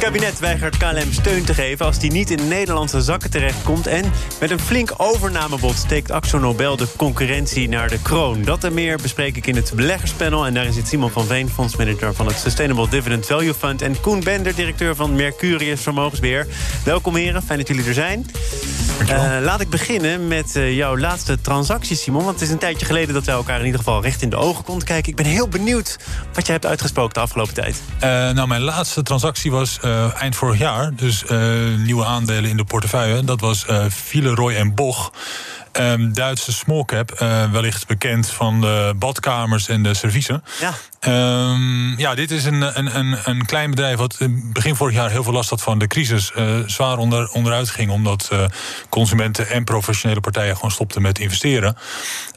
Kabinet 0.00 0.38
weigert 0.38 0.76
KLM 0.76 1.12
steun 1.12 1.44
te 1.44 1.54
geven 1.54 1.86
als 1.86 1.98
die 1.98 2.12
niet 2.12 2.30
in 2.30 2.48
Nederlandse 2.48 3.00
zakken 3.00 3.30
terechtkomt. 3.30 3.86
En 3.86 4.12
met 4.40 4.50
een 4.50 4.60
flink 4.60 4.94
overnamebod 4.96 5.74
steekt 5.76 6.10
Axo 6.10 6.38
Nobel 6.38 6.76
de 6.76 6.86
concurrentie 6.96 7.68
naar 7.68 7.88
de 7.88 8.02
kroon. 8.02 8.42
Dat 8.42 8.64
en 8.64 8.74
meer 8.74 8.98
bespreek 9.02 9.36
ik 9.36 9.46
in 9.46 9.56
het 9.56 9.72
beleggerspanel. 9.74 10.46
En 10.46 10.54
daarin 10.54 10.72
zit 10.72 10.88
Simon 10.88 11.10
van 11.10 11.24
Veen, 11.24 11.48
fondsmanager 11.48 12.14
van 12.14 12.26
het 12.26 12.36
Sustainable 12.36 12.88
Dividend 12.88 13.26
Value 13.26 13.54
Fund. 13.54 13.82
En 13.82 14.00
Koen 14.00 14.20
Bender, 14.20 14.54
directeur 14.54 14.94
van 14.94 15.14
Mercurius 15.14 15.80
Vermogensbeheer. 15.80 16.46
Welkom 16.84 17.16
heren, 17.16 17.42
fijn 17.42 17.58
dat 17.58 17.68
jullie 17.68 17.84
er 17.84 17.94
zijn. 17.94 18.26
Uh, 19.00 19.36
laat 19.40 19.60
ik 19.60 19.70
beginnen 19.70 20.28
met 20.28 20.56
uh, 20.56 20.76
jouw 20.76 20.98
laatste 20.98 21.40
transactie, 21.40 21.96
Simon. 21.96 22.24
Want 22.24 22.34
het 22.34 22.48
is 22.48 22.50
een 22.50 22.58
tijdje 22.58 22.86
geleden 22.86 23.14
dat 23.14 23.24
wij 23.24 23.34
elkaar 23.34 23.58
in 23.58 23.64
ieder 23.64 23.78
geval 23.78 24.02
recht 24.02 24.22
in 24.22 24.30
de 24.30 24.36
ogen 24.36 24.64
konden 24.64 24.86
kijken. 24.86 25.10
Ik 25.10 25.16
ben 25.16 25.26
heel 25.26 25.48
benieuwd 25.48 25.98
wat 26.32 26.46
jij 26.46 26.54
hebt 26.54 26.66
uitgesproken 26.66 27.14
de 27.14 27.20
afgelopen 27.20 27.54
tijd. 27.54 27.82
Uh, 27.94 28.00
nou, 28.30 28.48
mijn 28.48 28.60
laatste 28.60 29.02
transactie 29.02 29.50
was 29.50 29.78
eind 30.18 30.36
vorig 30.36 30.58
jaar. 30.58 30.94
Dus 30.94 31.24
nieuwe 31.76 32.04
aandelen 32.04 32.50
in 32.50 32.56
de 32.56 32.64
portefeuille. 32.64 33.24
Dat 33.24 33.40
was 33.40 33.66
Villeroy 33.88 34.54
en 34.54 34.74
Boch. 34.74 35.12
Um, 35.72 36.12
Duitse 36.12 36.52
small 36.52 36.84
cap, 36.84 37.18
wellicht 37.52 37.86
bekend 37.86 38.30
van 38.30 38.60
de 38.60 38.94
badkamers 38.96 39.68
en 39.68 39.82
de 39.82 39.94
serviezen. 39.94 40.44
Ja. 40.60 40.74
Um, 41.08 41.98
ja, 41.98 42.14
dit 42.14 42.30
is 42.30 42.44
een, 42.44 42.78
een, 42.78 42.96
een, 42.96 43.18
een 43.24 43.46
klein 43.46 43.70
bedrijf 43.70 43.96
wat 43.96 44.18
begin 44.52 44.76
vorig 44.76 44.94
jaar 44.94 45.10
heel 45.10 45.22
veel 45.22 45.32
last 45.32 45.50
had 45.50 45.62
van 45.62 45.78
de 45.78 45.86
crisis. 45.86 46.32
Uh, 46.36 46.58
zwaar 46.66 46.98
onder, 46.98 47.30
onderuit 47.30 47.70
ging, 47.70 47.90
omdat 47.90 48.28
uh, 48.32 48.44
consumenten 48.88 49.48
en 49.48 49.64
professionele 49.64 50.20
partijen 50.20 50.54
gewoon 50.54 50.70
stopten 50.70 51.02
met 51.02 51.18
investeren. 51.18 51.76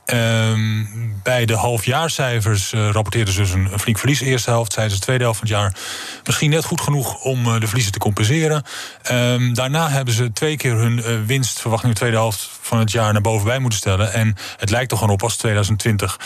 Um, 0.05 1.19
bij 1.23 1.45
de 1.45 1.55
halfjaarcijfers 1.55 2.73
uh, 2.73 2.89
rapporteerden 2.89 3.33
ze 3.33 3.39
dus 3.39 3.51
een, 3.51 3.79
flink 3.79 3.97
verlies. 3.97 4.21
Eerste 4.21 4.49
helft, 4.49 4.73
zeiden 4.73 4.95
ze 4.95 4.99
de 4.99 5.05
tweede 5.05 5.23
helft 5.23 5.39
van 5.39 5.47
het 5.47 5.57
jaar. 5.57 5.75
Misschien 6.23 6.49
net 6.49 6.65
goed 6.65 6.81
genoeg 6.81 7.21
om 7.23 7.43
de 7.59 7.65
verliezen 7.67 7.91
te 7.91 7.99
compenseren. 7.99 8.63
Um, 9.11 9.53
daarna 9.53 9.89
hebben 9.89 10.13
ze 10.13 10.31
twee 10.31 10.57
keer 10.57 10.75
hun 10.75 11.25
winstverwachting 11.25 11.87
in 11.87 11.93
de 11.93 11.99
tweede 11.99 12.17
helft 12.17 12.49
van 12.61 12.79
het 12.79 12.91
jaar 12.91 13.13
naar 13.13 13.21
boven 13.21 13.45
bij 13.45 13.59
moeten 13.59 13.79
stellen. 13.79 14.13
En 14.13 14.35
het 14.57 14.69
lijkt 14.69 14.91
er 14.91 14.97
gewoon 14.97 15.13
op 15.13 15.23
als 15.23 15.37
2020 15.37 16.19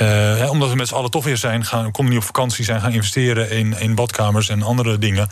uh, 0.00 0.50
omdat 0.50 0.68
we 0.68 0.76
met 0.76 0.88
z'n 0.88 0.94
allen 0.94 1.10
toch 1.10 1.24
weer 1.24 1.36
zijn, 1.36 1.64
gaan, 1.64 1.90
konden 1.90 2.14
niet 2.14 2.22
op 2.22 2.26
vakantie 2.26 2.64
zijn, 2.64 2.80
gaan 2.80 2.92
investeren 2.92 3.50
in, 3.50 3.78
in 3.78 3.94
badkamers 3.94 4.48
en 4.48 4.62
andere 4.62 4.98
dingen. 4.98 5.28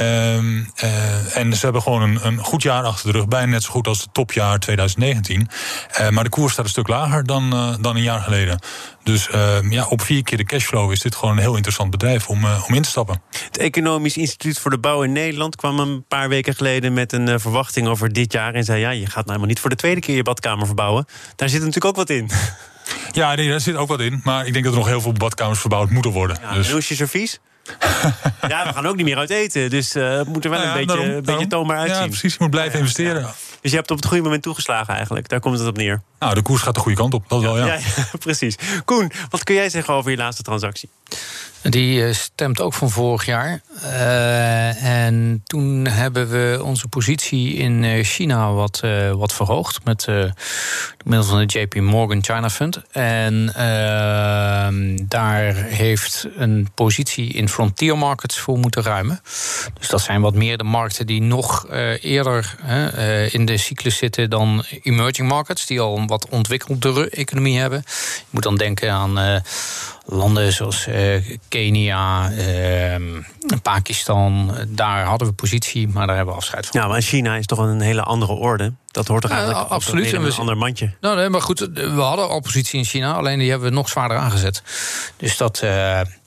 Uh, 0.00 0.36
uh, 0.36 1.36
en 1.36 1.54
ze 1.54 1.64
hebben 1.64 1.82
gewoon 1.82 2.02
een, 2.02 2.26
een 2.26 2.38
goed 2.38 2.62
jaar 2.62 2.84
achter 2.84 3.12
de 3.12 3.18
rug, 3.18 3.28
bijna 3.28 3.46
net 3.46 3.62
zo 3.62 3.70
goed 3.70 3.86
als 3.86 4.00
het 4.00 4.14
topjaar 4.14 4.58
2019. 4.58 5.48
Uh, 6.00 6.08
maar 6.08 6.24
de 6.24 6.30
koers 6.30 6.52
staat 6.52 6.64
een 6.64 6.70
stuk 6.70 6.88
lager 6.88 7.24
dan, 7.24 7.50
dan 7.80 7.96
een 7.96 8.02
jaar 8.02 8.20
geleden. 8.20 8.58
Dus 9.02 9.28
ehm, 9.28 9.72
ja, 9.72 9.86
op 9.86 10.02
vier 10.02 10.22
keer 10.22 10.38
de 10.38 10.44
cashflow 10.44 10.92
is 10.92 11.00
dit 11.00 11.14
gewoon 11.14 11.36
een 11.36 11.42
heel 11.42 11.54
interessant 11.54 11.90
bedrijf 11.90 12.28
om, 12.28 12.44
om 12.44 12.74
in 12.74 12.82
te 12.82 12.88
stappen. 12.88 13.22
Het 13.30 13.58
Economisch 13.58 14.16
Instituut 14.16 14.58
voor 14.58 14.70
de 14.70 14.78
Bouw 14.78 15.02
in 15.02 15.12
Nederland 15.12 15.56
kwam 15.56 15.78
een 15.78 16.04
paar 16.08 16.28
weken 16.28 16.54
geleden 16.54 16.92
met 16.92 17.12
een 17.12 17.40
verwachting 17.40 17.88
over 17.88 18.12
dit 18.12 18.32
jaar. 18.32 18.54
En 18.54 18.64
zei: 18.64 18.80
Ja, 18.80 18.90
je 18.90 19.06
gaat 19.06 19.14
nou 19.14 19.26
helemaal 19.26 19.46
niet 19.46 19.60
voor 19.60 19.70
de 19.70 19.76
tweede 19.76 20.00
keer 20.00 20.16
je 20.16 20.22
badkamer 20.22 20.66
verbouwen. 20.66 21.06
Daar 21.36 21.48
zit 21.48 21.58
natuurlijk 21.58 21.84
ook 21.84 21.96
wat 21.96 22.10
in. 22.10 22.30
Ja, 23.12 23.34
nee, 23.34 23.48
daar 23.48 23.60
zit 23.60 23.76
ook 23.76 23.88
wat 23.88 24.00
in. 24.00 24.20
Maar 24.24 24.46
ik 24.46 24.52
denk 24.52 24.64
dat 24.64 24.74
er 24.74 24.78
nog 24.78 24.88
heel 24.88 25.00
veel 25.00 25.12
badkamers 25.12 25.60
verbouwd 25.60 25.90
moeten 25.90 26.10
worden. 26.10 26.38
Ja, 26.42 26.54
dus. 26.54 26.88
Je 26.88 26.94
servies? 26.94 27.40
ja, 28.48 28.66
we 28.66 28.72
gaan 28.72 28.86
ook 28.86 28.96
niet 28.96 29.04
meer 29.04 29.16
uit 29.16 29.30
eten. 29.30 29.70
Dus 29.70 29.96
uh, 29.96 30.16
het 30.16 30.28
moet 30.28 30.44
er 30.44 30.50
wel 30.50 30.62
een 30.62 30.72
beetje, 30.72 30.86
daarom, 30.86 31.08
een 31.08 31.22
beetje 31.22 31.46
toonbaar 31.46 31.78
uitzien. 31.78 32.02
Ja, 32.02 32.06
precies. 32.06 32.32
Je 32.32 32.38
moet 32.40 32.50
blijven 32.50 32.78
investeren. 32.78 33.22
Dus 33.60 33.70
je 33.70 33.76
hebt 33.76 33.90
op 33.90 33.96
het 33.96 34.06
goede 34.06 34.22
moment 34.22 34.42
toegeslagen 34.42 34.94
eigenlijk. 34.94 35.28
Daar 35.28 35.40
komt 35.40 35.58
het 35.58 35.68
op 35.68 35.76
neer. 35.76 36.02
Nou, 36.18 36.34
de 36.34 36.42
koers 36.42 36.62
gaat 36.62 36.74
de 36.74 36.80
goede 36.80 36.96
kant 36.96 37.14
op. 37.14 37.24
Dat 37.28 37.40
wel, 37.40 37.56
ja. 37.56 37.78
precies. 38.18 38.56
Koen, 38.84 39.12
wat 39.30 39.44
kun 39.44 39.54
jij 39.54 39.70
zeggen 39.70 39.94
over 39.94 40.10
je 40.10 40.16
laatste 40.16 40.42
transactie? 40.42 40.88
Die 41.62 42.04
eh, 42.04 42.12
stemt 42.14 42.60
ook 42.60 42.74
van 42.74 42.90
vorig 42.90 43.26
jaar. 43.26 43.60
Uh, 43.84 44.82
en 44.82 45.42
toen 45.46 45.86
hebben 45.86 46.28
we 46.28 46.60
onze 46.62 46.88
positie 46.88 47.54
in 47.54 48.04
China 48.04 48.52
wat, 48.52 48.82
wat 49.16 49.32
verhoogd. 49.32 49.84
Met 49.84 50.06
middel 51.04 51.24
van 51.24 51.46
de 51.46 51.60
JP 51.60 51.74
Morgan 51.74 52.24
China 52.24 52.50
Fund. 52.50 52.82
En 52.90 53.52
ehm, 53.54 54.98
daar 55.08 55.54
heeft 55.54 56.26
een 56.36 56.68
positie 56.74 57.32
in 57.32 57.48
frontier 57.48 57.98
markets 57.98 58.38
voor 58.38 58.58
moeten 58.58 58.82
ruimen. 58.82 59.20
Dus 59.78 59.88
dat 59.88 60.00
zijn 60.00 60.20
wat 60.20 60.34
meer 60.34 60.56
de 60.56 60.64
markten 60.64 61.06
die 61.06 61.22
nog 61.22 61.66
eerder 62.00 62.56
in 63.30 63.44
de 63.44 63.56
cyclus 63.56 63.96
zitten 63.96 64.30
dan 64.30 64.64
emerging 64.82 65.28
markets. 65.28 65.66
Die 65.66 65.80
al 65.80 65.96
een 65.96 66.06
wat 66.06 66.28
ontwikkeldere 66.28 67.10
economie 67.10 67.58
hebben. 67.58 67.82
Je 67.86 68.24
moet 68.30 68.42
dan 68.42 68.56
denken 68.56 68.92
aan 68.92 69.42
landen 70.10 70.52
zoals 70.52 70.86
uh, 70.86 71.24
Kenia, 71.48 72.30
uh, 72.30 72.94
Pakistan, 73.62 74.54
daar 74.68 75.04
hadden 75.04 75.28
we 75.28 75.34
positie, 75.34 75.88
maar 75.88 76.06
daar 76.06 76.16
hebben 76.16 76.34
we 76.34 76.40
afscheid 76.40 76.66
van. 76.66 76.80
Ja, 76.80 76.86
maar 76.88 77.00
China 77.00 77.36
is 77.36 77.46
toch 77.46 77.58
een 77.58 77.80
hele 77.80 78.02
andere 78.02 78.32
orde. 78.32 78.72
Dat 78.90 79.06
hoort 79.06 79.22
toch 79.22 79.30
eigenlijk 79.30 79.60
ja, 79.60 79.74
absoluut. 79.74 80.12
een, 80.12 80.24
een 80.24 80.32
ander 80.32 80.56
mandje. 80.56 80.94
Nou, 81.00 81.16
nee, 81.16 81.28
maar 81.28 81.42
goed, 81.42 81.58
we 81.74 82.00
hadden 82.00 82.28
al 82.28 82.40
positie 82.40 82.78
in 82.78 82.84
China, 82.84 83.12
alleen 83.12 83.38
die 83.38 83.50
hebben 83.50 83.68
we 83.68 83.74
nog 83.74 83.88
zwaarder 83.88 84.16
aangezet. 84.16 84.62
Dus 85.16 85.36
dat. 85.36 85.62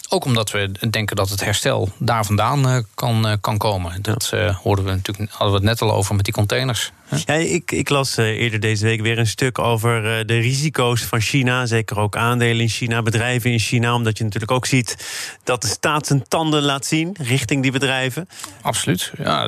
Ook 0.09 0.25
omdat 0.25 0.51
we 0.51 0.71
denken 0.89 1.15
dat 1.15 1.29
het 1.29 1.43
herstel 1.43 1.89
daar 1.97 2.25
vandaan 2.25 2.67
uh, 2.67 2.77
kan, 2.95 3.27
uh, 3.27 3.33
kan 3.41 3.57
komen. 3.57 4.01
Dat 4.01 4.31
uh, 4.33 4.55
hoorden 4.57 4.85
we 4.85 4.91
natuurlijk, 4.91 5.31
hadden 5.31 5.49
we 5.49 5.55
het 5.55 5.63
net 5.63 5.81
al 5.81 5.95
over 5.95 6.15
met 6.15 6.25
die 6.25 6.33
containers. 6.33 6.91
Ja, 7.25 7.33
ik, 7.33 7.71
ik 7.71 7.89
las 7.89 8.17
eerder 8.17 8.59
deze 8.59 8.85
week 8.85 9.01
weer 9.01 9.19
een 9.19 9.27
stuk 9.27 9.59
over 9.59 10.27
de 10.27 10.37
risico's 10.37 11.01
van 11.01 11.19
China. 11.19 11.65
Zeker 11.65 11.99
ook 11.99 12.15
aandelen 12.15 12.61
in 12.61 12.69
China, 12.69 13.01
bedrijven 13.01 13.51
in 13.51 13.59
China. 13.59 13.93
Omdat 13.93 14.17
je 14.17 14.23
natuurlijk 14.23 14.51
ook 14.51 14.65
ziet 14.65 14.97
dat 15.43 15.61
de 15.61 15.67
staat 15.67 16.07
zijn 16.07 16.27
tanden 16.27 16.61
laat 16.61 16.85
zien 16.85 17.15
richting 17.19 17.61
die 17.61 17.71
bedrijven. 17.71 18.29
Absoluut. 18.61 19.11
Ja, 19.17 19.45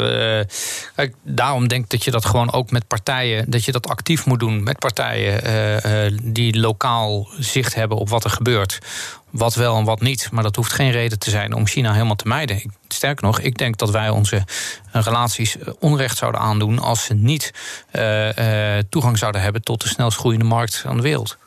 kijk, 0.95 1.15
daarom 1.23 1.67
denk 1.67 1.83
ik 1.83 1.89
dat 1.89 2.03
je 2.03 2.11
dat 2.11 2.25
gewoon 2.25 2.53
ook 2.53 2.71
met 2.71 2.87
partijen, 2.87 3.49
dat 3.49 3.65
je 3.65 3.71
dat 3.71 3.87
actief 3.87 4.25
moet 4.25 4.39
doen 4.39 4.63
met 4.63 4.79
partijen 4.79 6.33
die 6.33 6.59
lokaal 6.59 7.29
zicht 7.39 7.75
hebben 7.75 7.97
op 7.97 8.09
wat 8.09 8.23
er 8.23 8.29
gebeurt 8.29 8.79
wat 9.35 9.55
wel 9.55 9.77
en 9.77 9.83
wat 9.83 10.01
niet. 10.01 10.29
Maar 10.31 10.43
dat 10.43 10.55
hoeft 10.55 10.73
geen 10.73 10.91
reden 10.91 11.19
te 11.19 11.29
zijn 11.29 11.53
om 11.53 11.67
China 11.67 11.93
helemaal 11.93 12.15
te 12.15 12.27
mijden. 12.27 12.73
Sterker 12.87 13.25
nog, 13.25 13.39
ik 13.39 13.57
denk 13.57 13.77
dat 13.77 13.89
wij 13.89 14.09
onze 14.09 14.35
eh, 14.91 15.01
relaties 15.01 15.57
eh, 15.57 15.73
onrecht 15.79 16.17
zouden 16.17 16.41
aandoen 16.41 16.79
als 16.79 17.03
ze 17.03 17.13
niet 17.13 17.53
uh, 17.93 18.29
toegang 18.89 19.17
zouden 19.17 19.41
hebben 19.41 19.63
tot 19.63 19.81
de 19.81 19.87
snelst 19.87 20.17
groeiende 20.17 20.45
markt 20.45 20.77
van 20.77 20.95
de 20.95 21.01
wereld. 21.01 21.37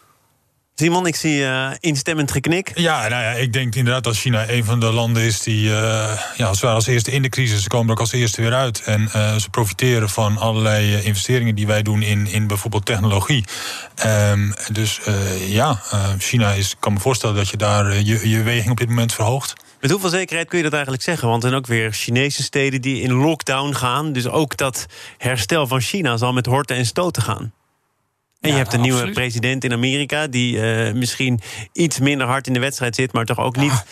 Simon, 0.81 1.07
ik 1.07 1.17
zie 1.17 1.39
uh, 1.39 1.71
instemmend 1.81 2.33
geknik. 2.33 2.71
Ja, 2.75 3.09
nou 3.09 3.23
ja, 3.23 3.31
ik 3.31 3.53
denk 3.53 3.75
inderdaad 3.75 4.05
dat 4.05 4.17
China 4.17 4.49
een 4.49 4.65
van 4.65 4.81
de 4.81 4.93
landen 4.93 5.23
is 5.23 5.41
die 5.41 5.69
uh, 5.69 6.21
ja, 6.37 6.47
als, 6.47 6.65
als 6.65 6.87
eerste 6.87 7.11
in 7.11 7.23
de 7.23 7.29
crisis, 7.29 7.63
ze 7.63 7.69
komen 7.69 7.87
er 7.87 7.93
ook 7.93 8.01
als 8.01 8.13
eerste 8.13 8.43
weer 8.43 8.55
uit. 8.55 8.83
En 8.83 9.03
uh, 9.03 9.37
ze 9.37 9.51
profiteren 9.51 10.09
van 10.09 10.37
allerlei 10.37 11.03
investeringen 11.03 11.55
die 11.55 11.67
wij 11.67 11.83
doen 11.83 12.03
in, 12.03 12.27
in 12.27 12.47
bijvoorbeeld 12.47 12.85
technologie. 12.85 13.45
Um, 14.07 14.55
dus 14.73 15.01
ja, 15.47 15.81
China 16.19 16.53
is, 16.53 16.75
kan 16.79 16.93
me 16.93 17.01
voorstellen 17.01 17.37
dat 17.37 17.49
je 17.49 17.57
daar 17.57 18.01
je, 18.01 18.29
je 18.29 18.43
weging 18.43 18.71
op 18.71 18.77
dit 18.77 18.89
moment 18.89 19.15
verhoogt. 19.15 19.53
Met 19.81 19.91
hoeveel 19.91 20.11
zekerheid 20.11 20.49
kun 20.49 20.59
je 20.59 20.65
dat 20.65 20.73
eigenlijk 20.73 21.03
zeggen? 21.03 21.29
Want 21.29 21.43
er 21.43 21.49
zijn 21.49 21.61
ook 21.61 21.69
weer 21.69 21.93
Chinese 21.93 22.43
steden 22.43 22.81
die 22.81 23.03
in 23.03 23.13
lockdown 23.13 23.73
gaan. 23.73 24.13
Dus 24.13 24.27
ook 24.27 24.57
dat 24.57 24.87
herstel 25.17 25.67
van 25.67 25.81
China 25.81 26.17
zal 26.17 26.33
met 26.33 26.47
horten 26.47 26.77
en 26.77 26.87
stoten 26.87 27.23
gaan. 27.23 27.53
En 28.41 28.51
je 28.51 28.57
hebt 28.57 28.73
een 28.73 28.81
nieuwe 28.81 29.11
president 29.11 29.65
in 29.65 29.73
Amerika 29.73 30.27
die 30.27 30.57
uh, 30.57 30.93
misschien 30.93 31.41
iets 31.73 31.99
minder 31.99 32.27
hard 32.27 32.47
in 32.47 32.53
de 32.53 32.61
wedstrijd 32.61 32.95
zit, 32.95 33.13
maar 33.13 33.25
toch 33.25 33.39
ook 33.39 33.57
niet 33.57 33.85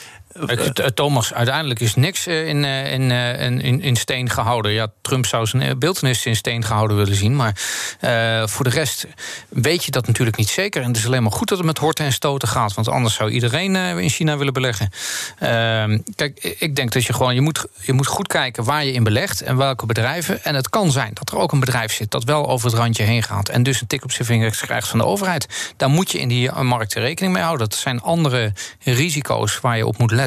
Thomas, 0.95 1.35
uiteindelijk 1.35 1.81
is 1.81 1.95
niks 1.95 2.27
eh, 2.27 2.49
in, 2.49 2.65
eh, 2.65 2.93
in, 2.93 3.61
in, 3.61 3.81
in 3.81 3.97
steen 3.97 4.31
gehouden. 4.31 4.73
Ja, 4.73 4.89
Trump 5.03 5.27
zou 5.27 5.47
zijn 5.47 5.79
beeldenis 5.79 6.27
in 6.27 6.37
steen 6.37 6.65
gehouden 6.65 6.97
willen 6.97 7.17
zien. 7.17 7.37
Maar 7.37 7.61
uh, 8.01 8.47
voor 8.47 8.65
de 8.65 8.71
rest 8.71 9.07
weet 9.49 9.85
je 9.85 9.91
dat 9.91 10.07
natuurlijk 10.07 10.37
niet 10.37 10.49
zeker. 10.49 10.83
En 10.83 10.89
het 10.89 10.97
is 10.97 11.07
alleen 11.07 11.23
maar 11.23 11.33
goed 11.33 11.49
dat 11.49 11.59
het 11.59 11.67
met 11.67 11.79
horten 11.79 12.05
en 12.05 12.13
stoten 12.13 12.49
gaat. 12.49 12.75
Want 12.75 12.89
anders 12.89 13.15
zou 13.15 13.31
iedereen 13.31 13.77
in 13.77 14.09
China 14.09 14.37
willen 14.37 14.53
beleggen. 14.53 14.91
Uh, 15.43 15.99
kijk, 16.15 16.57
ik 16.59 16.77
denk 16.77 16.93
dat 16.93 17.05
je 17.05 17.13
gewoon... 17.13 17.35
Je 17.35 17.41
moet, 17.41 17.67
je 17.81 17.93
moet 17.93 18.07
goed 18.07 18.27
kijken 18.27 18.65
waar 18.65 18.85
je 18.85 18.93
in 18.93 19.05
belegt 19.05 19.43
en 19.43 19.57
welke 19.57 19.87
bedrijven. 19.87 20.45
En 20.45 20.55
het 20.55 20.69
kan 20.69 20.93
zijn 20.93 21.11
dat 21.15 21.31
er 21.31 21.39
ook 21.39 21.53
een 21.53 21.61
bedrijf 21.61 21.93
zit... 21.93 22.11
dat 22.11 22.25
wel 22.25 22.49
over 22.49 22.67
het 22.67 22.79
randje 22.79 23.03
heen 23.03 23.23
gaat... 23.23 23.49
en 23.49 23.63
dus 23.63 23.81
een 23.81 23.87
tik 23.87 24.05
op 24.05 24.13
zijn 24.13 24.29
vingers 24.29 24.61
krijgt 24.61 24.89
van 24.89 24.99
de 24.99 25.05
overheid. 25.05 25.73
Daar 25.77 25.91
moet 25.91 26.13
je 26.13 26.19
in 26.19 26.29
die 26.29 26.53
markt 26.53 26.95
rekening 26.95 27.35
mee 27.35 27.43
houden. 27.43 27.69
Dat 27.69 27.79
zijn 27.79 28.01
andere 28.01 28.53
risico's 28.85 29.61
waar 29.61 29.77
je 29.77 29.87
op 29.87 29.99
moet 29.99 30.11
letten 30.11 30.26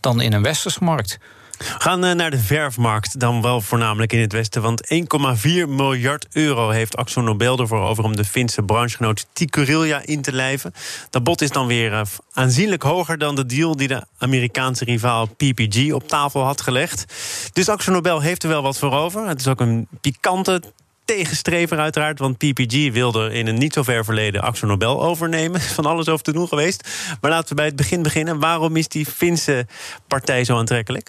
dan 0.00 0.20
in 0.20 0.32
een 0.32 0.42
westerse 0.42 0.84
markt. 0.84 1.18
We 1.62 1.74
gaan 1.78 2.04
eh, 2.04 2.14
naar 2.14 2.30
de 2.30 2.38
verfmarkt, 2.38 3.20
dan 3.20 3.42
wel 3.42 3.60
voornamelijk 3.60 4.12
in 4.12 4.20
het 4.20 4.32
Westen. 4.32 4.62
Want 4.62 4.94
1,4 4.94 5.68
miljard 5.68 6.26
euro 6.32 6.70
heeft 6.70 6.96
Axo 6.96 7.20
Nobel 7.20 7.58
ervoor 7.58 7.80
over 7.80 8.04
om 8.04 8.16
de 8.16 8.24
Finse 8.24 8.62
branchegenoot 8.62 9.26
Tikkurila 9.32 10.02
in 10.04 10.22
te 10.22 10.32
lijven. 10.32 10.74
Dat 11.10 11.24
bod 11.24 11.40
is 11.40 11.50
dan 11.50 11.66
weer 11.66 11.92
eh, 11.92 12.00
aanzienlijk 12.32 12.82
hoger 12.82 13.18
dan 13.18 13.34
de 13.34 13.46
deal 13.46 13.76
die 13.76 13.88
de 13.88 14.04
Amerikaanse 14.18 14.84
rivaal 14.84 15.26
PPG 15.26 15.92
op 15.92 16.08
tafel 16.08 16.44
had 16.44 16.60
gelegd. 16.60 17.04
Dus 17.52 17.68
Axo 17.68 17.92
Nobel 17.92 18.20
heeft 18.20 18.42
er 18.42 18.48
wel 18.48 18.62
wat 18.62 18.78
voor 18.78 18.92
over. 18.92 19.28
Het 19.28 19.40
is 19.40 19.48
ook 19.48 19.60
een 19.60 19.88
pikante 20.00 20.62
tegenstrever 21.04 21.78
uiteraard. 21.78 22.18
Want 22.18 22.38
PPG 22.38 22.92
wilde 22.92 23.32
in 23.32 23.46
een 23.46 23.58
niet 23.58 23.72
zo 23.72 23.82
ver 23.82 24.04
verleden 24.04 24.42
Axo 24.42 24.66
Nobel 24.66 25.02
overnemen. 25.02 25.60
Van 25.76 25.86
alles 25.86 26.08
over 26.08 26.24
te 26.24 26.32
doen 26.32 26.48
geweest. 26.48 26.88
Maar 27.20 27.30
laten 27.30 27.48
we 27.48 27.54
bij 27.54 27.66
het 27.66 27.76
begin 27.76 28.02
beginnen. 28.02 28.38
Waarom 28.38 28.76
is 28.76 28.88
die 28.88 29.06
Finse 29.06 29.66
partij 30.06 30.44
zo 30.44 30.58
aantrekkelijk? 30.58 31.08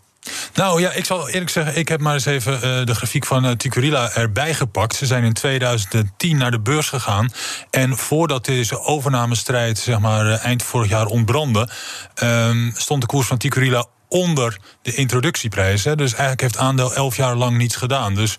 Nou 0.53 0.81
ja, 0.81 0.91
ik 0.91 1.05
zal 1.05 1.29
eerlijk 1.29 1.49
zeggen, 1.49 1.77
ik 1.77 1.87
heb 1.87 2.01
maar 2.01 2.13
eens 2.13 2.25
even 2.25 2.53
uh, 2.53 2.85
de 2.85 2.95
grafiek 2.95 3.25
van 3.25 3.45
uh, 3.45 4.17
erbij 4.17 4.53
gepakt. 4.53 4.95
Ze 4.95 5.05
zijn 5.05 5.23
in 5.23 5.33
2010 5.33 6.37
naar 6.37 6.51
de 6.51 6.59
beurs 6.59 6.89
gegaan. 6.89 7.31
En 7.69 7.97
voordat 7.97 8.45
deze 8.45 8.79
overnamestrijd, 8.79 9.77
zeg 9.77 9.99
maar, 9.99 10.25
uh, 10.25 10.45
eind 10.45 10.63
vorig 10.63 10.89
jaar 10.89 11.05
ontbrandde, 11.05 11.69
ehm, 12.15 12.71
stond 12.73 13.01
de 13.01 13.07
koers 13.07 13.27
van 13.27 13.37
Ticurila 13.37 13.85
onder 14.13 14.57
de 14.81 14.93
introductieprijs. 14.93 15.83
Hè. 15.83 15.95
Dus 15.95 16.11
eigenlijk 16.11 16.41
heeft 16.41 16.57
aandeel 16.57 16.93
elf 16.93 17.15
jaar 17.15 17.35
lang 17.35 17.57
niets 17.57 17.75
gedaan. 17.75 18.15
Dus 18.15 18.35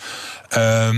uh, 0.57 0.89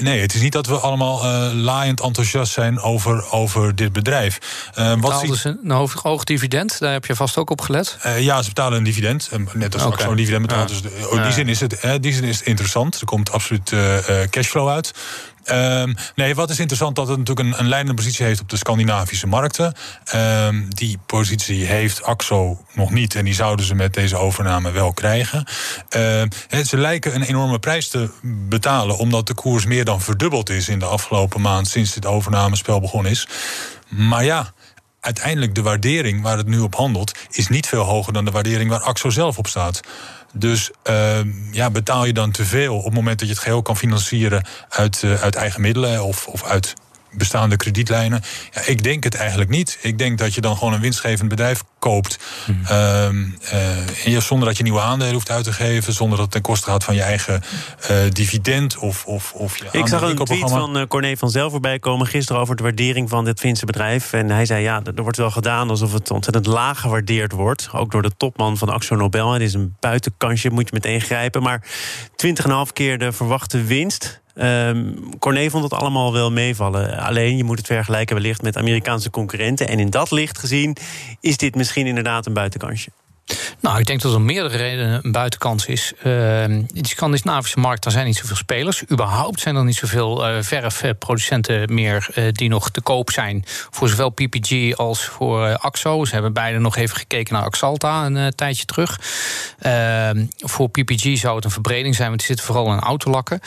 nee, 0.00 0.20
het 0.20 0.34
is 0.34 0.40
niet 0.40 0.52
dat 0.52 0.66
we 0.66 0.78
allemaal 0.78 1.24
uh, 1.24 1.52
laaiend 1.52 2.00
enthousiast 2.00 2.52
zijn 2.52 2.80
over, 2.80 3.30
over 3.30 3.74
dit 3.74 3.92
bedrijf. 3.92 4.38
Uh, 4.78 4.92
wat 5.00 5.20
zie... 5.20 5.28
dus 5.28 5.44
een 5.44 5.70
hoog, 5.70 6.02
hoog, 6.02 6.24
dividend, 6.24 6.78
daar 6.78 6.92
heb 6.92 7.04
je 7.04 7.16
vast 7.16 7.36
ook 7.36 7.50
op 7.50 7.60
gelet? 7.60 7.98
Uh, 8.06 8.20
ja, 8.20 8.42
ze 8.42 8.48
betalen 8.48 8.78
een 8.78 8.84
dividend. 8.84 9.30
Net 9.52 9.74
als 9.74 9.82
okay. 9.82 10.06
zo'n 10.06 10.16
dividend 10.16 10.46
betaalt. 10.46 10.70
Ja. 10.70 10.80
Dus 10.80 10.92
de, 10.92 11.16
in 11.16 11.22
die, 11.22 11.32
zin 11.32 11.48
is 11.48 11.60
het, 11.60 12.02
die 12.02 12.12
zin 12.12 12.24
is 12.24 12.38
het 12.38 12.46
interessant. 12.46 13.00
Er 13.00 13.06
komt 13.06 13.32
absoluut 13.32 13.72
cashflow 14.30 14.68
uit. 14.68 14.92
Um, 15.52 15.94
nee, 16.14 16.34
wat 16.34 16.50
is 16.50 16.58
interessant 16.58 16.96
dat 16.96 17.08
het 17.08 17.18
natuurlijk 17.18 17.48
een, 17.48 17.58
een 17.58 17.68
leidende 17.68 18.02
positie 18.02 18.26
heeft 18.26 18.40
op 18.40 18.48
de 18.48 18.56
Scandinavische 18.56 19.26
markten. 19.26 19.74
Um, 20.14 20.74
die 20.74 20.98
positie 21.06 21.64
heeft 21.64 22.02
AXO 22.02 22.64
nog 22.72 22.90
niet 22.90 23.14
en 23.14 23.24
die 23.24 23.34
zouden 23.34 23.66
ze 23.66 23.74
met 23.74 23.94
deze 23.94 24.16
overname 24.16 24.70
wel 24.70 24.92
krijgen. 24.92 25.46
Uh, 25.96 26.22
ze 26.64 26.76
lijken 26.76 27.14
een 27.14 27.22
enorme 27.22 27.58
prijs 27.58 27.88
te 27.88 28.10
betalen 28.22 28.98
omdat 28.98 29.26
de 29.26 29.34
koers 29.34 29.66
meer 29.66 29.84
dan 29.84 30.00
verdubbeld 30.00 30.50
is 30.50 30.68
in 30.68 30.78
de 30.78 30.84
afgelopen 30.84 31.40
maand 31.40 31.68
sinds 31.68 31.94
dit 31.94 32.06
overnamespel 32.06 32.80
begonnen 32.80 33.10
is. 33.10 33.28
Maar 33.88 34.24
ja, 34.24 34.52
uiteindelijk 35.00 35.54
de 35.54 35.62
waardering 35.62 36.22
waar 36.22 36.36
het 36.36 36.46
nu 36.46 36.58
op 36.58 36.74
handelt 36.74 37.12
is 37.30 37.48
niet 37.48 37.66
veel 37.66 37.82
hoger 37.82 38.12
dan 38.12 38.24
de 38.24 38.30
waardering 38.30 38.70
waar 38.70 38.80
AXO 38.80 39.10
zelf 39.10 39.38
op 39.38 39.46
staat. 39.46 39.80
Dus 40.36 40.70
uh, 40.90 41.18
ja, 41.52 41.70
betaal 41.70 42.04
je 42.04 42.12
dan 42.12 42.30
te 42.30 42.44
veel 42.44 42.76
op 42.76 42.84
het 42.84 42.94
moment 42.94 43.18
dat 43.18 43.28
je 43.28 43.34
het 43.34 43.42
geheel 43.42 43.62
kan 43.62 43.76
financieren 43.76 44.46
uit, 44.68 45.02
uh, 45.04 45.22
uit 45.22 45.34
eigen 45.34 45.60
middelen 45.60 46.04
of, 46.04 46.26
of 46.26 46.44
uit 46.44 46.74
bestaande 47.16 47.56
kredietlijnen? 47.56 48.22
Ja, 48.50 48.60
ik 48.66 48.82
denk 48.82 49.04
het 49.04 49.14
eigenlijk 49.14 49.50
niet. 49.50 49.78
Ik 49.80 49.98
denk 49.98 50.18
dat 50.18 50.34
je 50.34 50.40
dan 50.40 50.56
gewoon 50.56 50.72
een 50.72 50.80
winstgevend 50.80 51.28
bedrijf 51.28 51.62
koopt. 51.78 52.18
Mm. 52.46 53.36
Uh, 54.06 54.18
zonder 54.18 54.48
dat 54.48 54.56
je 54.56 54.62
nieuwe 54.62 54.80
aandelen 54.80 55.12
hoeft 55.12 55.30
uit 55.30 55.44
te 55.44 55.52
geven. 55.52 55.92
Zonder 55.92 56.16
dat 56.16 56.26
het 56.26 56.34
ten 56.34 56.42
koste 56.42 56.70
gaat 56.70 56.84
van 56.84 56.94
je 56.94 57.02
eigen 57.02 57.42
uh, 57.90 57.96
dividend 58.10 58.76
of, 58.76 59.04
of, 59.04 59.32
of 59.32 59.56
je 59.56 59.64
Ik 59.72 59.86
zag 59.86 60.02
een 60.02 60.16
tweet 60.16 60.50
van 60.50 60.78
uh, 60.78 60.86
Corné 60.88 61.16
van 61.16 61.30
Zelf 61.30 61.50
voorbij 61.50 61.78
komen 61.78 62.06
gisteren 62.06 62.40
over 62.40 62.56
de 62.56 62.62
waardering 62.62 63.08
van 63.08 63.24
dit 63.24 63.40
Finse 63.40 63.66
bedrijf. 63.66 64.12
En 64.12 64.30
hij 64.30 64.46
zei: 64.46 64.62
ja, 64.62 64.82
er 64.94 65.02
wordt 65.02 65.16
wel 65.16 65.30
gedaan 65.30 65.70
alsof 65.70 65.92
het 65.92 66.10
ontzettend 66.10 66.46
laag 66.46 66.80
gewaardeerd 66.80 67.32
wordt. 67.32 67.68
Ook 67.72 67.90
door 67.90 68.02
de 68.02 68.16
topman 68.16 68.58
van 68.58 68.68
Axo 68.68 68.96
Nobel. 68.96 69.32
Het 69.32 69.42
is 69.42 69.54
een 69.54 69.76
buitenkansje, 69.80 70.50
moet 70.50 70.68
je 70.68 70.74
meteen 70.74 71.00
grijpen. 71.00 71.42
Maar 71.42 71.66
20,5 72.26 72.72
keer 72.72 72.98
de 72.98 73.12
verwachte 73.12 73.62
winst. 73.62 74.22
Um, 74.34 75.18
Corné 75.18 75.50
vond 75.50 75.64
het 75.64 75.72
allemaal 75.72 76.12
wel 76.12 76.32
meevallen. 76.32 76.98
Alleen 76.98 77.36
je 77.36 77.44
moet 77.44 77.58
het 77.58 77.66
vergelijken 77.66 78.14
wellicht 78.14 78.42
met 78.42 78.56
Amerikaanse 78.56 79.10
concurrenten. 79.10 79.68
En 79.68 79.78
in 79.78 79.90
dat 79.90 80.10
licht 80.10 80.38
gezien 80.38 80.76
is 81.20 81.36
dit 81.36 81.54
misschien 81.54 81.86
inderdaad 81.86 82.26
een 82.26 82.32
buitenkansje. 82.32 82.90
Nou, 83.60 83.78
ik 83.78 83.86
denk 83.86 84.00
dat 84.00 84.12
er 84.12 84.20
meerdere 84.20 84.56
redenen 84.56 85.00
een 85.02 85.12
buitenkans 85.12 85.66
is. 85.66 85.92
Uh, 86.02 86.44
Scandinavische 86.72 87.58
markt 87.58 87.82
daar 87.82 87.92
zijn 87.92 88.06
niet 88.06 88.16
zoveel 88.16 88.36
spelers. 88.36 88.90
Überhaupt 88.90 89.40
zijn 89.40 89.56
er 89.56 89.64
niet 89.64 89.76
zoveel 89.76 90.28
uh, 90.30 90.42
verfproducenten 90.42 91.74
meer 91.74 92.08
uh, 92.14 92.28
die 92.32 92.48
nog 92.48 92.70
te 92.70 92.80
koop 92.80 93.10
zijn. 93.10 93.44
Voor 93.46 93.88
zowel 93.88 94.10
PPG 94.10 94.76
als 94.76 95.04
voor 95.04 95.48
uh, 95.48 95.54
Axo. 95.54 96.04
Ze 96.04 96.12
hebben 96.14 96.32
beide 96.32 96.58
nog 96.58 96.76
even 96.76 96.96
gekeken 96.96 97.34
naar 97.34 97.42
Axalta 97.42 98.06
een 98.06 98.34
tijdje 98.34 98.64
terug. 98.64 99.00
Ehm, 99.58 100.26
voor 100.36 100.68
PPG 100.68 101.18
zou 101.18 101.36
het 101.36 101.44
een 101.44 101.50
verbreding 101.50 101.94
zijn, 101.94 102.08
want 102.08 102.18
die 102.18 102.28
zitten 102.28 102.46
vooral 102.46 102.72
in 102.72 102.80
autolakken. 102.80 103.40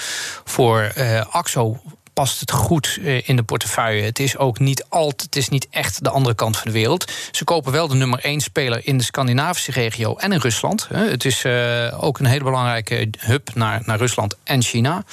Voor 0.44 0.94
Axo 1.30 1.81
past 2.17 2.39
het 2.39 2.51
goed 2.51 2.99
eh, 3.03 3.29
in 3.29 3.35
de 3.35 3.43
portefeuille. 3.43 4.01
Het 4.01 4.19
is 4.19 4.37
ook 4.37 4.59
niet 4.59 4.85
altijd, 4.89 5.21
het 5.21 5.35
is 5.35 5.49
niet 5.49 5.67
echt 5.69 6.03
de 6.03 6.09
andere 6.09 6.35
kant 6.35 6.57
van 6.57 6.65
de 6.65 6.71
wereld. 6.71 7.11
Ze 7.31 7.43
kopen 7.43 7.71
wel 7.71 7.87
de 7.87 7.95
nummer 7.95 8.19
één 8.19 8.41
speler 8.41 8.81
in 8.83 8.97
de 8.97 9.03
Scandinavische 9.03 9.71
regio 9.71 10.15
en 10.15 10.31
in 10.31 10.39
Rusland. 10.39 10.87
Het 10.93 11.25
is 11.25 11.43
eh, 11.43 12.03
ook 12.03 12.19
een 12.19 12.25
hele 12.25 12.43
belangrijke 12.43 13.09
hub 13.19 13.49
naar, 13.53 13.81
naar 13.85 13.97
Rusland 13.97 14.35
en 14.43 14.63
China. 14.63 15.03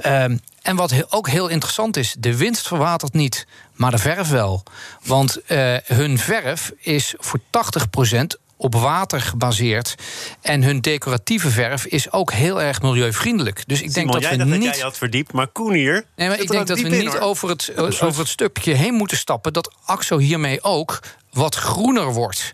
Ehm, 0.00 0.36
en 0.62 0.76
wat 0.76 1.12
ook 1.12 1.28
heel 1.28 1.48
interessant 1.48 1.96
is, 1.96 2.14
de 2.18 2.36
winst 2.36 2.66
verwatert 2.66 3.12
niet, 3.12 3.46
maar 3.74 3.90
de 3.90 3.98
verf 3.98 4.28
wel. 4.28 4.62
Want 5.04 5.38
uh, 5.48 5.76
hun 5.84 6.18
verf 6.18 6.72
is 6.78 7.14
voor 7.18 7.40
80% 7.40 8.39
op 8.60 8.74
water 8.74 9.20
gebaseerd. 9.20 9.94
En 10.40 10.62
hun 10.62 10.80
decoratieve 10.80 11.50
verf 11.50 11.86
is 11.86 12.12
ook 12.12 12.32
heel 12.32 12.62
erg 12.62 12.82
milieuvriendelijk. 12.82 13.62
Dus 13.66 13.82
ik 13.82 13.94
denk 13.94 14.12
dat 14.12 14.28
we 14.28 14.36
niet. 14.36 14.64
Dat 14.64 14.74
jij 14.74 14.84
had 14.84 14.98
verdiept, 14.98 15.32
maar 15.32 15.46
Koen 15.46 15.72
hier. 15.72 16.04
Nee, 16.16 16.28
maar 16.28 16.40
ik 16.40 16.48
denk 16.48 16.66
dat 16.66 16.80
we 16.80 16.88
niet 16.88 17.18
over 17.18 17.48
het, 17.48 17.76
over 17.76 18.18
het 18.18 18.28
stukje 18.28 18.74
heen 18.74 18.94
moeten 18.94 19.16
stappen. 19.16 19.52
dat 19.52 19.74
AXO 19.84 20.18
hiermee 20.18 20.62
ook 20.62 21.00
wat 21.32 21.54
groener 21.54 22.12
wordt. 22.12 22.52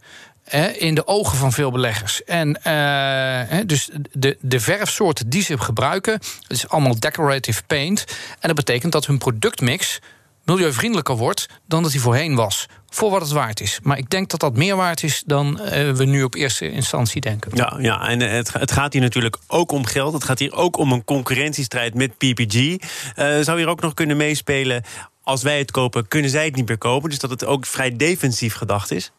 in 0.78 0.94
de 0.94 1.06
ogen 1.06 1.38
van 1.38 1.52
veel 1.52 1.70
beleggers. 1.70 2.24
En 2.24 2.60
uh, 2.66 3.60
dus 3.66 3.90
de, 4.12 4.36
de 4.40 4.60
verfsoorten 4.60 5.28
die 5.28 5.42
ze 5.42 5.58
gebruiken, 5.58 6.12
het 6.12 6.24
is 6.48 6.68
allemaal 6.68 6.98
decorative 6.98 7.62
paint. 7.66 8.04
En 8.40 8.48
dat 8.48 8.54
betekent 8.54 8.92
dat 8.92 9.06
hun 9.06 9.18
productmix 9.18 10.00
milieuvriendelijker 10.46 11.16
wordt 11.16 11.46
dan 11.68 11.82
dat 11.82 11.92
hij 11.92 12.00
voorheen 12.00 12.34
was. 12.34 12.66
Voor 12.88 13.10
wat 13.10 13.20
het 13.20 13.30
waard 13.30 13.60
is. 13.60 13.78
Maar 13.82 13.98
ik 13.98 14.10
denk 14.10 14.30
dat 14.30 14.40
dat 14.40 14.56
meer 14.56 14.76
waard 14.76 15.02
is 15.02 15.22
dan 15.26 15.60
uh, 15.62 15.68
we 15.90 16.04
nu 16.04 16.22
op 16.22 16.34
eerste 16.34 16.70
instantie 16.70 17.20
denken. 17.20 17.50
Ja, 17.54 17.76
ja 17.78 18.08
en 18.08 18.20
het, 18.20 18.52
het, 18.52 18.72
gaat 18.72 18.92
hier 18.92 19.02
natuurlijk 19.02 19.36
ook 19.46 19.72
om 19.72 19.84
geld. 19.84 20.12
Het 20.12 20.24
gaat 20.24 20.38
hier 20.38 20.52
ook 20.52 20.76
om 20.76 20.92
een 20.92 21.04
concurrentiestrijd 21.04 21.94
met 21.94 22.16
PPG. 22.16 22.54
Uh, 22.54 22.76
zou 23.40 23.58
hier 23.58 23.68
ook 23.68 23.80
nog 23.80 23.94
kunnen 23.94 24.16
meespelen. 24.16 24.82
Als 25.22 25.42
wij 25.42 25.58
het 25.58 25.70
kopen, 25.70 26.08
kunnen 26.08 26.30
zij 26.30 26.44
het 26.44 26.56
niet 26.56 26.68
meer 26.68 26.78
kopen. 26.78 27.10
Dus 27.10 27.18
dat 27.18 27.30
het 27.30 27.44
ook 27.44 27.66
vrij 27.66 27.96
defensief 27.96 28.54
gedacht 28.54 28.90
is. 28.90 29.12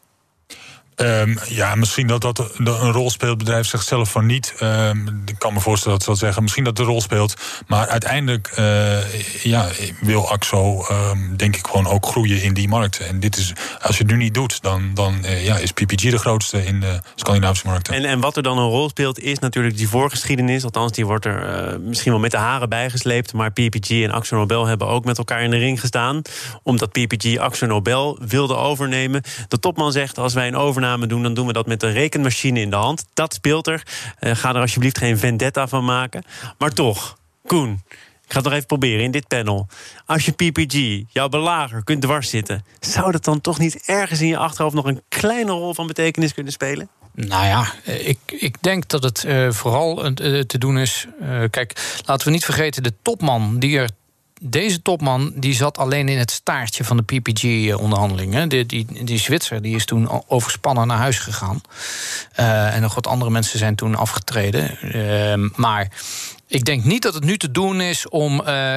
Um, 1.00 1.38
ja, 1.48 1.74
misschien 1.74 2.06
dat 2.06 2.20
dat 2.20 2.50
een 2.56 2.92
rol 2.92 3.10
speelt. 3.10 3.38
Bedrijf 3.38 3.70
zelf 3.78 4.10
van 4.10 4.26
niet. 4.26 4.54
Um, 4.62 5.22
ik 5.26 5.38
kan 5.38 5.52
me 5.52 5.60
voorstellen 5.60 5.96
dat 5.96 6.06
ze 6.06 6.10
dat 6.10 6.18
zeggen. 6.18 6.42
Misschien 6.42 6.64
dat 6.64 6.76
de 6.76 6.82
rol 6.82 7.00
speelt. 7.00 7.34
Maar 7.66 7.88
uiteindelijk 7.88 8.52
uh, 8.58 9.42
ja, 9.42 9.68
wil 10.00 10.30
AXO, 10.30 10.86
um, 10.90 11.36
denk 11.36 11.56
ik, 11.56 11.66
gewoon 11.66 11.86
ook 11.86 12.06
groeien 12.06 12.42
in 12.42 12.54
die 12.54 12.68
markten. 12.68 13.06
En 13.06 13.20
dit 13.20 13.36
is, 13.36 13.52
als 13.80 13.96
je 13.96 14.02
het 14.02 14.12
nu 14.12 14.18
niet 14.18 14.34
doet, 14.34 14.62
dan, 14.62 14.90
dan 14.94 15.18
uh, 15.22 15.44
ja, 15.44 15.56
is 15.56 15.72
PPG 15.72 16.10
de 16.10 16.18
grootste 16.18 16.64
in 16.64 16.80
de 16.80 17.00
Scandinavische 17.14 17.66
markten. 17.66 17.94
En, 17.94 18.04
en 18.04 18.20
wat 18.20 18.36
er 18.36 18.42
dan 18.42 18.58
een 18.58 18.68
rol 18.68 18.88
speelt, 18.88 19.18
is 19.18 19.38
natuurlijk 19.38 19.76
die 19.76 19.88
voorgeschiedenis. 19.88 20.64
Althans, 20.64 20.92
die 20.92 21.06
wordt 21.06 21.24
er 21.24 21.70
uh, 21.72 21.78
misschien 21.78 22.12
wel 22.12 22.20
met 22.20 22.30
de 22.30 22.36
haren 22.36 22.68
bijgesleept. 22.68 23.32
Maar 23.32 23.50
PPG 23.50 23.90
en 23.90 24.10
Axo 24.10 24.36
Nobel 24.36 24.66
hebben 24.66 24.86
ook 24.86 25.04
met 25.04 25.18
elkaar 25.18 25.42
in 25.42 25.50
de 25.50 25.58
ring 25.58 25.80
gestaan. 25.80 26.22
Omdat 26.62 26.92
PPG 26.92 27.38
Axo 27.38 27.66
Nobel 27.66 28.18
wilde 28.26 28.56
overnemen. 28.56 29.22
De 29.48 29.58
topman 29.58 29.92
zegt, 29.92 30.18
als 30.18 30.34
wij 30.34 30.46
een 30.46 30.56
overname 30.56 30.86
doen, 30.96 31.22
dan 31.22 31.34
doen 31.34 31.46
we 31.46 31.52
dat 31.52 31.66
met 31.66 31.82
een 31.82 31.92
rekenmachine 31.92 32.60
in 32.60 32.70
de 32.70 32.76
hand. 32.76 33.04
Dat 33.14 33.34
speelt 33.34 33.66
er. 33.66 33.82
Uh, 34.20 34.34
ga 34.34 34.54
er 34.54 34.60
alsjeblieft 34.60 34.98
geen 34.98 35.18
vendetta 35.18 35.68
van 35.68 35.84
maken. 35.84 36.24
Maar 36.58 36.72
toch, 36.72 37.18
Koen, 37.46 37.82
ik 38.24 38.32
ga 38.32 38.36
het 38.36 38.44
nog 38.44 38.52
even 38.52 38.66
proberen 38.66 39.04
in 39.04 39.10
dit 39.10 39.28
panel. 39.28 39.66
Als 40.06 40.24
je 40.24 40.32
PPG, 40.32 41.02
jouw 41.12 41.28
belager, 41.28 41.84
kunt 41.84 42.02
dwars 42.02 42.30
zitten... 42.30 42.64
zou 42.80 43.12
dat 43.12 43.24
dan 43.24 43.40
toch 43.40 43.58
niet 43.58 43.82
ergens 43.86 44.20
in 44.20 44.28
je 44.28 44.36
achterhoofd... 44.36 44.74
nog 44.74 44.86
een 44.86 45.02
kleine 45.08 45.50
rol 45.50 45.74
van 45.74 45.86
betekenis 45.86 46.34
kunnen 46.34 46.52
spelen? 46.52 46.88
Nou 47.14 47.46
ja, 47.46 47.72
ik, 47.84 48.18
ik 48.26 48.56
denk 48.60 48.88
dat 48.88 49.02
het 49.02 49.24
uh, 49.24 49.50
vooral 49.50 50.12
te 50.46 50.58
doen 50.58 50.78
is. 50.78 51.06
Kijk, 51.50 52.00
laten 52.06 52.26
we 52.26 52.32
niet 52.32 52.44
vergeten, 52.44 52.82
de 52.82 52.94
topman 53.02 53.58
die 53.58 53.78
er 53.78 53.88
deze 54.40 54.82
topman 54.82 55.32
die 55.34 55.54
zat 55.54 55.78
alleen 55.78 56.08
in 56.08 56.18
het 56.18 56.30
staartje 56.30 56.84
van 56.84 56.96
de 56.96 57.02
PPG-onderhandelingen. 57.02 58.48
Die, 58.48 58.66
die, 58.66 59.04
die 59.04 59.18
Zwitser 59.18 59.62
die 59.62 59.74
is 59.74 59.84
toen 59.84 60.08
overspannen 60.26 60.86
naar 60.86 60.98
huis 60.98 61.18
gegaan. 61.18 61.60
Uh, 62.40 62.74
en 62.74 62.80
nog 62.80 62.94
wat 62.94 63.06
andere 63.06 63.30
mensen 63.30 63.58
zijn 63.58 63.74
toen 63.74 63.94
afgetreden. 63.94 64.78
Uh, 64.82 65.50
maar 65.56 65.88
ik 66.46 66.64
denk 66.64 66.84
niet 66.84 67.02
dat 67.02 67.14
het 67.14 67.24
nu 67.24 67.36
te 67.36 67.50
doen 67.50 67.80
is 67.80 68.08
om 68.08 68.32
uh, 68.32 68.74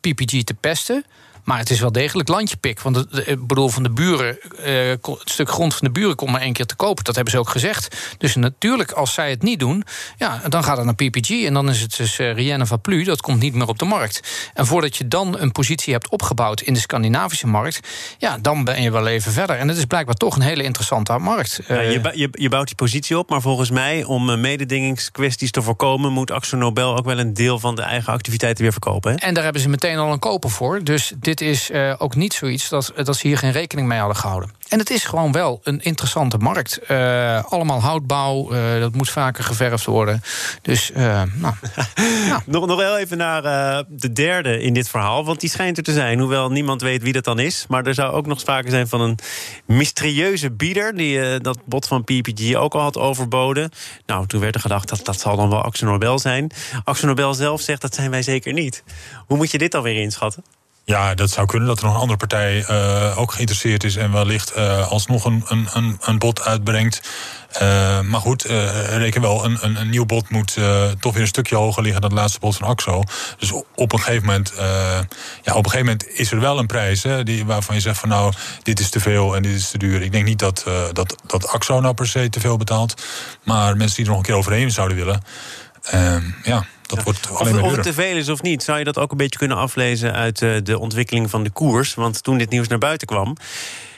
PPG 0.00 0.42
te 0.44 0.54
pesten. 0.60 1.04
Maar 1.48 1.58
het 1.58 1.70
is 1.70 1.80
wel 1.80 1.92
degelijk 1.92 2.28
landjepik. 2.28 2.80
Want 2.80 3.28
ik 3.28 3.46
bedoel, 3.46 3.68
van 3.68 3.82
de 3.82 3.90
buren, 3.90 4.38
uh, 4.66 4.90
het 4.90 5.30
stuk 5.30 5.50
grond 5.50 5.74
van 5.74 5.86
de 5.86 5.92
buren 5.92 6.16
komt 6.16 6.30
maar 6.30 6.40
één 6.40 6.52
keer 6.52 6.66
te 6.66 6.76
kopen. 6.76 7.04
Dat 7.04 7.14
hebben 7.14 7.32
ze 7.32 7.38
ook 7.38 7.48
gezegd. 7.48 7.96
Dus 8.18 8.34
natuurlijk, 8.34 8.92
als 8.92 9.14
zij 9.14 9.30
het 9.30 9.42
niet 9.42 9.58
doen, 9.58 9.84
ja, 10.16 10.40
dan 10.48 10.64
gaat 10.64 10.76
het 10.76 10.86
naar 10.86 10.94
PPG. 10.94 11.30
En 11.30 11.54
dan 11.54 11.68
is 11.68 11.80
het 11.80 11.96
dus 11.96 12.18
uh, 12.18 12.32
Rienne 12.32 12.66
van 12.66 12.80
Plu, 12.80 13.04
dat 13.04 13.20
komt 13.20 13.40
niet 13.40 13.54
meer 13.54 13.68
op 13.68 13.78
de 13.78 13.84
markt. 13.84 14.50
En 14.54 14.66
voordat 14.66 14.96
je 14.96 15.08
dan 15.08 15.38
een 15.38 15.52
positie 15.52 15.92
hebt 15.92 16.08
opgebouwd 16.08 16.60
in 16.60 16.74
de 16.74 16.80
Scandinavische 16.80 17.46
markt, 17.46 17.88
ja, 18.18 18.38
dan 18.38 18.64
ben 18.64 18.82
je 18.82 18.90
wel 18.90 19.06
even 19.06 19.32
verder. 19.32 19.56
En 19.56 19.68
het 19.68 19.76
is 19.76 19.84
blijkbaar 19.84 20.14
toch 20.14 20.36
een 20.36 20.42
hele 20.42 20.62
interessante 20.62 21.18
markt. 21.18 21.60
Ja, 21.68 21.80
je, 21.80 22.10
je, 22.14 22.28
je, 22.32 22.48
bouwt 22.48 22.66
die 22.66 22.76
positie 22.76 23.18
op, 23.18 23.30
maar 23.30 23.40
volgens 23.40 23.70
mij, 23.70 24.04
om 24.04 24.40
mededingingskwesties 24.40 25.50
te 25.50 25.62
voorkomen, 25.62 26.12
moet 26.12 26.30
Axo 26.30 26.56
Nobel 26.56 26.96
ook 26.96 27.04
wel 27.04 27.18
een 27.18 27.34
deel 27.34 27.58
van 27.58 27.74
de 27.74 27.82
eigen 27.82 28.12
activiteiten 28.12 28.62
weer 28.62 28.72
verkopen. 28.72 29.10
Hè? 29.10 29.16
En 29.16 29.34
daar 29.34 29.44
hebben 29.44 29.62
ze 29.62 29.68
meteen 29.68 29.96
al 29.96 30.12
een 30.12 30.18
koper 30.18 30.50
voor. 30.50 30.84
Dus 30.84 31.12
dit 31.18 31.37
is 31.40 31.70
uh, 31.70 31.94
ook 31.98 32.14
niet 32.14 32.34
zoiets 32.34 32.68
dat, 32.68 32.92
dat 33.04 33.16
ze 33.16 33.26
hier 33.26 33.38
geen 33.38 33.52
rekening 33.52 33.88
mee 33.88 33.98
hadden 33.98 34.16
gehouden. 34.16 34.50
En 34.68 34.78
het 34.78 34.90
is 34.90 35.04
gewoon 35.04 35.32
wel 35.32 35.60
een 35.62 35.80
interessante 35.80 36.38
markt. 36.38 36.80
Uh, 36.90 37.44
allemaal 37.44 37.80
houtbouw, 37.80 38.52
uh, 38.52 38.80
dat 38.80 38.94
moet 38.94 39.10
vaker 39.10 39.44
geverfd 39.44 39.84
worden. 39.84 40.22
Dus, 40.62 40.90
nou, 40.94 41.28
ja. 42.26 42.42
nog, 42.46 42.66
nog 42.66 42.76
wel 42.76 42.98
even 42.98 43.16
naar 43.16 43.42
de 43.88 44.12
derde 44.12 44.60
in 44.60 44.74
dit 44.74 44.88
verhaal. 44.88 45.24
Want 45.24 45.40
die 45.40 45.50
schijnt 45.50 45.76
er 45.76 45.82
te 45.82 45.92
zijn, 45.92 46.18
hoewel 46.18 46.50
niemand 46.50 46.82
weet 46.82 47.02
wie 47.02 47.12
dat 47.12 47.24
dan 47.24 47.38
is. 47.38 47.64
Maar 47.68 47.86
er 47.86 47.94
zou 47.94 48.12
ook 48.12 48.26
nog 48.26 48.40
sprake 48.40 48.70
zijn 48.70 48.88
van 48.88 49.00
een 49.00 49.18
mysterieuze 49.66 50.50
bieder... 50.50 50.96
die 50.96 51.40
dat 51.40 51.58
bod 51.64 51.86
van 51.86 52.04
PPG 52.04 52.54
ook 52.54 52.74
al 52.74 52.80
had 52.80 52.98
overboden. 52.98 53.70
Nou, 54.06 54.26
toen 54.26 54.40
werd 54.40 54.54
er 54.54 54.60
gedacht, 54.60 54.88
dat, 54.88 55.04
dat 55.04 55.20
zal 55.20 55.36
dan 55.36 55.50
wel 55.50 55.62
Axel 55.62 55.86
Nobel 55.86 56.18
zijn. 56.18 56.50
Axel 56.84 57.08
Nobel 57.08 57.34
zelf 57.34 57.60
zegt, 57.60 57.80
dat 57.80 57.94
zijn 57.94 58.10
wij 58.10 58.22
zeker 58.22 58.52
niet. 58.52 58.82
Hoe 59.26 59.36
moet 59.36 59.50
je 59.50 59.58
dit 59.58 59.74
alweer 59.74 60.00
inschatten? 60.00 60.44
Ja, 60.88 61.14
dat 61.14 61.30
zou 61.30 61.46
kunnen 61.46 61.68
dat 61.68 61.78
er 61.78 61.84
nog 61.84 61.94
een 61.94 62.00
andere 62.00 62.18
partij 62.18 62.66
uh, 62.70 63.18
ook 63.18 63.32
geïnteresseerd 63.32 63.84
is 63.84 63.96
en 63.96 64.12
wellicht 64.12 64.56
uh, 64.56 64.88
alsnog 64.88 65.24
een, 65.24 65.44
een, 65.48 65.98
een 66.00 66.18
bod 66.18 66.44
uitbrengt. 66.44 67.10
Uh, 67.62 68.00
maar 68.00 68.20
goed, 68.20 68.42
reken 68.88 69.20
wel, 69.20 69.44
een, 69.44 69.58
een, 69.60 69.80
een 69.80 69.90
nieuw 69.90 70.06
bod 70.06 70.30
moet 70.30 70.56
toch 71.00 71.12
weer 71.12 71.22
een 71.22 71.28
stukje 71.28 71.56
hoger 71.56 71.82
liggen 71.82 72.00
dan 72.00 72.10
het 72.10 72.18
laatste 72.18 72.38
bod 72.40 72.56
van 72.56 72.68
AXO. 72.68 73.02
Dus 73.38 73.52
op 73.74 73.92
een 73.92 73.98
gegeven 73.98 74.26
moment, 74.26 74.52
ja, 75.42 75.54
op 75.54 75.64
een 75.64 75.70
gegeven 75.70 75.78
moment 75.78 76.08
is 76.08 76.32
er 76.32 76.40
wel 76.40 76.58
een 76.58 76.66
prijs 76.66 77.02
hè, 77.02 77.22
die, 77.22 77.46
waarvan 77.46 77.74
je 77.74 77.80
zegt 77.80 77.98
van 77.98 78.08
nou, 78.08 78.32
dit 78.62 78.80
is 78.80 78.90
te 78.90 79.00
veel 79.00 79.36
en 79.36 79.42
dit 79.42 79.52
is 79.52 79.70
te 79.70 79.78
duur. 79.78 80.02
Ik 80.02 80.12
denk 80.12 80.24
niet 80.24 80.38
dat, 80.38 80.64
dat, 80.92 81.16
dat 81.26 81.48
AXO 81.48 81.80
nou 81.80 81.94
per 81.94 82.06
se 82.06 82.28
te 82.28 82.40
veel 82.40 82.56
betaalt, 82.56 83.02
maar 83.44 83.76
mensen 83.76 83.96
die 83.96 84.04
er 84.04 84.10
nog 84.10 84.20
een 84.20 84.26
keer 84.26 84.36
overheen 84.36 84.70
zouden 84.70 84.96
willen. 84.96 85.22
ja 86.42 86.66
dat 86.88 87.02
wordt 87.02 87.30
alleen 87.30 87.54
of, 87.56 87.62
of 87.62 87.72
het 87.72 87.82
te 87.82 87.92
veel 87.92 88.16
is 88.16 88.28
of 88.28 88.42
niet, 88.42 88.62
zou 88.62 88.78
je 88.78 88.84
dat 88.84 88.98
ook 88.98 89.10
een 89.10 89.16
beetje 89.16 89.38
kunnen 89.38 89.56
aflezen 89.56 90.12
uit 90.12 90.40
uh, 90.40 90.56
de 90.62 90.78
ontwikkeling 90.78 91.30
van 91.30 91.42
de 91.42 91.50
koers? 91.50 91.94
Want 91.94 92.22
toen 92.22 92.38
dit 92.38 92.50
nieuws 92.50 92.68
naar 92.68 92.78
buiten 92.78 93.06
kwam, 93.06 93.36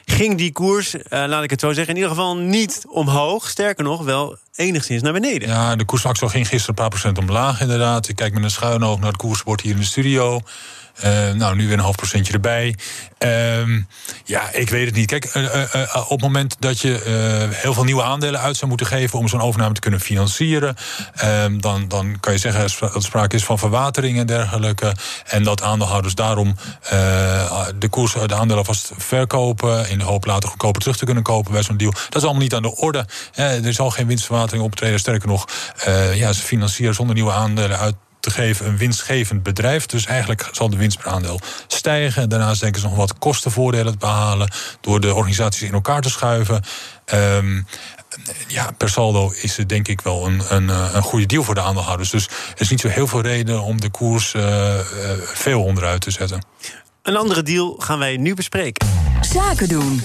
ging 0.04 0.38
die 0.38 0.52
koers, 0.52 0.94
uh, 0.94 1.00
laat 1.08 1.42
ik 1.42 1.50
het 1.50 1.60
zo 1.60 1.72
zeggen, 1.72 1.94
in 1.94 2.00
ieder 2.00 2.16
geval 2.16 2.36
niet 2.36 2.84
omhoog. 2.88 3.48
Sterker 3.48 3.84
nog, 3.84 4.02
wel 4.02 4.36
enigszins 4.54 5.02
naar 5.02 5.12
beneden. 5.12 5.48
Ja, 5.48 5.76
de 5.76 5.84
koersactie 5.84 6.28
ging 6.28 6.48
gisteren 6.48 6.68
een 6.68 6.82
paar 6.82 6.88
procent 6.88 7.18
omlaag, 7.18 7.60
inderdaad. 7.60 8.08
Ik 8.08 8.16
kijk 8.16 8.34
met 8.34 8.42
een 8.42 8.50
schuin 8.50 8.84
oog 8.84 8.98
naar 8.98 9.08
het 9.08 9.16
koersbord 9.16 9.60
hier 9.60 9.72
in 9.72 9.78
de 9.78 9.84
studio. 9.84 10.40
Uh, 11.04 11.30
nou, 11.30 11.56
nu 11.56 11.64
weer 11.64 11.72
een 11.72 11.84
half 11.84 11.96
procentje 11.96 12.32
erbij. 12.32 12.76
Uh, 13.18 13.82
ja, 14.24 14.52
ik 14.52 14.70
weet 14.70 14.86
het 14.86 14.94
niet. 14.94 15.06
Kijk, 15.06 15.34
uh, 15.34 15.94
op 16.02 16.10
het 16.10 16.20
moment 16.20 16.56
dat 16.58 16.80
je 16.80 17.00
heel 17.52 17.74
veel 17.74 17.84
nieuwe 17.84 18.02
aandelen 18.02 18.40
uit 18.40 18.56
zou 18.56 18.68
moeten 18.68 18.86
geven 18.86 19.18
om 19.18 19.28
zo'n 19.28 19.40
overname 19.40 19.74
te 19.74 19.80
kunnen 19.80 20.00
financieren, 20.00 20.76
ehm, 21.14 21.58
dan, 21.58 21.88
dan 21.88 22.16
kan 22.20 22.32
je 22.32 22.38
zeggen 22.38 22.60
dat 22.60 22.94
er 22.94 23.02
sprake 23.02 23.36
is 23.36 23.44
van 23.44 23.58
verwatering 23.58 24.18
en 24.18 24.26
dergelijke. 24.26 24.94
En 25.26 25.42
dat 25.42 25.62
aandeelhouders 25.62 26.14
daarom 26.14 26.56
de 27.78 27.88
koers, 27.90 28.12
de 28.12 28.34
aandelen 28.34 28.56
alvast 28.56 28.92
verkopen. 28.96 29.88
In 29.88 29.98
de 29.98 30.04
hoop 30.04 30.24
later 30.24 30.48
goedkoper 30.48 30.80
terug 30.80 30.96
te 30.96 31.04
kunnen 31.04 31.22
kopen 31.22 31.52
bij 31.52 31.62
zo'n 31.62 31.76
deal. 31.76 31.92
Dat 31.92 32.16
is 32.16 32.22
allemaal 32.22 32.42
niet 32.42 32.54
aan 32.54 32.62
de 32.62 32.76
orde. 32.76 33.06
er 33.34 33.74
zal 33.74 33.90
geen 33.90 34.06
winstverwatering 34.06 34.64
optreden. 34.64 34.98
Sterker 34.98 35.28
nog, 35.28 35.48
ja, 36.14 36.32
ze 36.32 36.42
financieren 36.42 36.94
zonder 36.94 37.14
nieuwe 37.14 37.32
aandelen 37.32 37.78
uit 37.78 37.94
te 38.20 38.30
geven 38.30 38.66
een 38.66 38.76
winstgevend 38.76 39.42
bedrijf. 39.42 39.86
Dus 39.86 40.06
eigenlijk 40.06 40.48
zal 40.52 40.70
de 40.70 40.76
winst 40.76 40.98
per 40.98 41.10
aandeel 41.10 41.40
stijgen. 41.66 42.28
Daarnaast 42.28 42.60
denken 42.60 42.80
ze 42.80 42.86
nog 42.86 42.96
wat 42.96 43.18
kostenvoordelen 43.18 43.92
te 43.92 43.98
behalen 43.98 44.50
door 44.80 45.00
de 45.00 45.14
organisaties 45.14 45.62
in 45.62 45.72
elkaar 45.72 46.00
te 46.00 46.10
schuiven. 46.10 46.62
Um, 47.14 47.66
ja, 48.46 48.70
per 48.76 48.88
saldo 48.88 49.32
is 49.40 49.56
het 49.56 49.68
denk 49.68 49.88
ik 49.88 50.00
wel 50.00 50.26
een, 50.26 50.42
een, 50.48 50.70
eh, 50.70 50.90
een 50.92 51.02
goede 51.02 51.26
deal 51.26 51.44
voor 51.44 51.54
de 51.54 51.60
aandeelhouders. 51.60 52.10
Dus 52.10 52.26
er 52.26 52.60
is 52.60 52.70
niet 52.70 52.80
zo 52.80 52.88
heel 52.88 53.06
veel 53.06 53.20
reden 53.20 53.62
om 53.62 53.80
de 53.80 53.90
koers 53.90 54.34
uh, 54.34 54.74
veel 55.16 55.62
onderuit 55.62 56.00
te 56.00 56.10
zetten. 56.10 56.44
Een 57.02 57.16
andere 57.16 57.42
deal 57.42 57.76
gaan 57.78 57.98
wij 57.98 58.16
nu 58.16 58.34
bespreken. 58.34 58.86
Zaken 59.20 59.68
doen. 59.68 60.02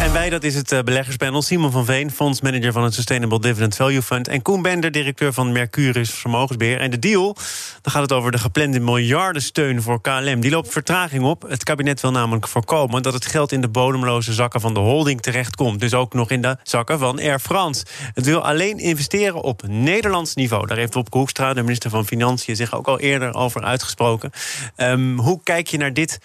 En 0.00 0.12
wij, 0.12 0.30
dat 0.30 0.44
is 0.44 0.54
het 0.54 0.72
eh, 0.72 0.80
beleggerspanel. 0.80 1.42
Simon 1.42 1.70
van 1.70 1.84
Veen, 1.84 2.10
fondsmanager 2.10 2.72
van 2.72 2.84
het 2.84 2.94
Sustainable 2.94 3.40
Dividend 3.40 3.76
Value 3.76 4.02
Fund. 4.02 4.28
En 4.28 4.42
Koen 4.42 4.62
Bender, 4.62 4.90
directeur 4.90 5.32
van 5.32 5.52
Mercurius 5.52 6.10
Vermogensbeheer. 6.10 6.80
En 6.80 6.90
de 6.90 6.98
deal, 6.98 7.36
dan 7.82 7.92
gaat 7.92 8.02
het 8.02 8.12
over 8.12 8.32
de 8.32 8.38
geplande 8.38 8.80
miljardensteun 8.80 9.82
voor 9.82 10.00
KLM. 10.00 10.40
Die 10.40 10.50
loopt 10.50 10.72
vertraging 10.72 11.24
op. 11.24 11.42
Het 11.48 11.62
kabinet 11.62 12.00
wil 12.00 12.10
namelijk 12.10 12.48
voorkomen 12.48 13.02
dat 13.02 13.12
het 13.12 13.26
geld 13.26 13.52
in 13.52 13.60
de 13.60 13.68
bodemloze 13.68 14.32
zakken 14.32 14.60
van 14.60 14.74
de 14.74 14.80
holding 14.80 15.20
terechtkomt. 15.20 15.80
Dus 15.80 15.94
ook 15.94 16.12
nog 16.12 16.30
in 16.30 16.42
de 16.42 16.56
zakken 16.62 16.98
van 16.98 17.18
Air 17.18 17.38
France. 17.38 17.84
Het 18.14 18.24
wil 18.24 18.46
alleen 18.46 18.78
investeren 18.78 19.42
op 19.42 19.62
Nederlands 19.66 20.34
niveau. 20.34 20.66
Daar 20.66 20.78
heeft 20.78 20.94
Wopke 20.94 21.18
Hoekstra, 21.18 21.54
de 21.54 21.62
minister 21.62 21.90
van 21.90 22.06
Financiën, 22.06 22.56
zich 22.56 22.74
ook 22.74 22.86
al 22.86 23.00
eerder 23.00 23.34
over 23.34 23.62
uitgesproken. 23.62 24.30
Um, 24.76 25.18
hoe 25.18 25.40
kijk 25.42 25.66
je 25.66 25.78
naar 25.78 25.92
dit? 25.92 26.18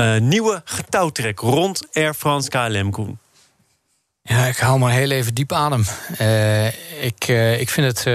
Uh, 0.00 0.16
nieuwe 0.16 0.62
getouwtrek 0.64 1.38
rond 1.38 1.86
Air 1.92 2.14
France 2.14 2.48
KLM, 2.48 2.90
Koen? 2.90 3.18
Ja, 4.22 4.44
ik 4.46 4.56
haal 4.56 4.78
maar 4.78 4.92
heel 4.92 5.10
even 5.10 5.34
diep 5.34 5.52
adem. 5.52 5.84
Uh, 6.20 6.66
ik, 7.04 7.28
uh, 7.28 7.60
ik 7.60 7.70
vind 7.70 7.86
het 7.86 8.06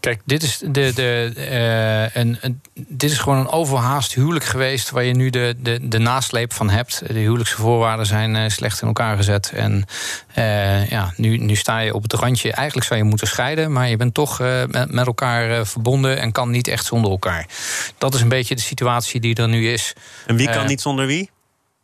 Kijk, 0.00 0.20
dit 0.24 0.42
is, 0.42 0.58
de, 0.58 0.92
de, 0.94 1.32
uh, 1.36 2.22
een, 2.22 2.38
een, 2.40 2.60
dit 2.74 3.10
is 3.10 3.18
gewoon 3.18 3.38
een 3.38 3.48
overhaast 3.48 4.14
huwelijk 4.14 4.44
geweest... 4.44 4.90
waar 4.90 5.04
je 5.04 5.14
nu 5.14 5.30
de, 5.30 5.54
de, 5.58 5.88
de 5.88 5.98
nasleep 5.98 6.52
van 6.52 6.70
hebt. 6.70 7.02
De 7.06 7.18
huwelijkse 7.18 7.56
voorwaarden 7.56 8.06
zijn 8.06 8.34
uh, 8.34 8.48
slecht 8.48 8.82
in 8.82 8.86
elkaar 8.86 9.16
gezet. 9.16 9.52
En 9.54 9.84
uh, 10.38 10.90
ja, 10.90 11.12
nu, 11.16 11.36
nu 11.36 11.54
sta 11.54 11.78
je 11.78 11.94
op 11.94 12.02
het 12.02 12.12
randje. 12.12 12.52
Eigenlijk 12.52 12.86
zou 12.86 13.00
je 13.00 13.06
moeten 13.06 13.26
scheiden... 13.26 13.72
maar 13.72 13.88
je 13.88 13.96
bent 13.96 14.14
toch 14.14 14.38
met, 14.38 14.92
met 14.92 15.06
elkaar 15.06 15.66
verbonden... 15.66 16.18
en 16.18 16.32
kan 16.32 16.50
niet 16.50 16.68
echt 16.68 16.84
zonder 16.84 17.10
elkaar. 17.10 17.46
Dat 17.98 18.14
is 18.14 18.20
een 18.20 18.28
beetje 18.28 18.54
de 18.54 18.60
situatie 18.60 19.20
die 19.20 19.34
er 19.34 19.48
nu 19.48 19.68
is. 19.68 19.92
En 20.26 20.36
wie 20.36 20.50
kan 20.50 20.66
niet 20.66 20.80
zonder 20.80 21.06
wie? 21.06 21.30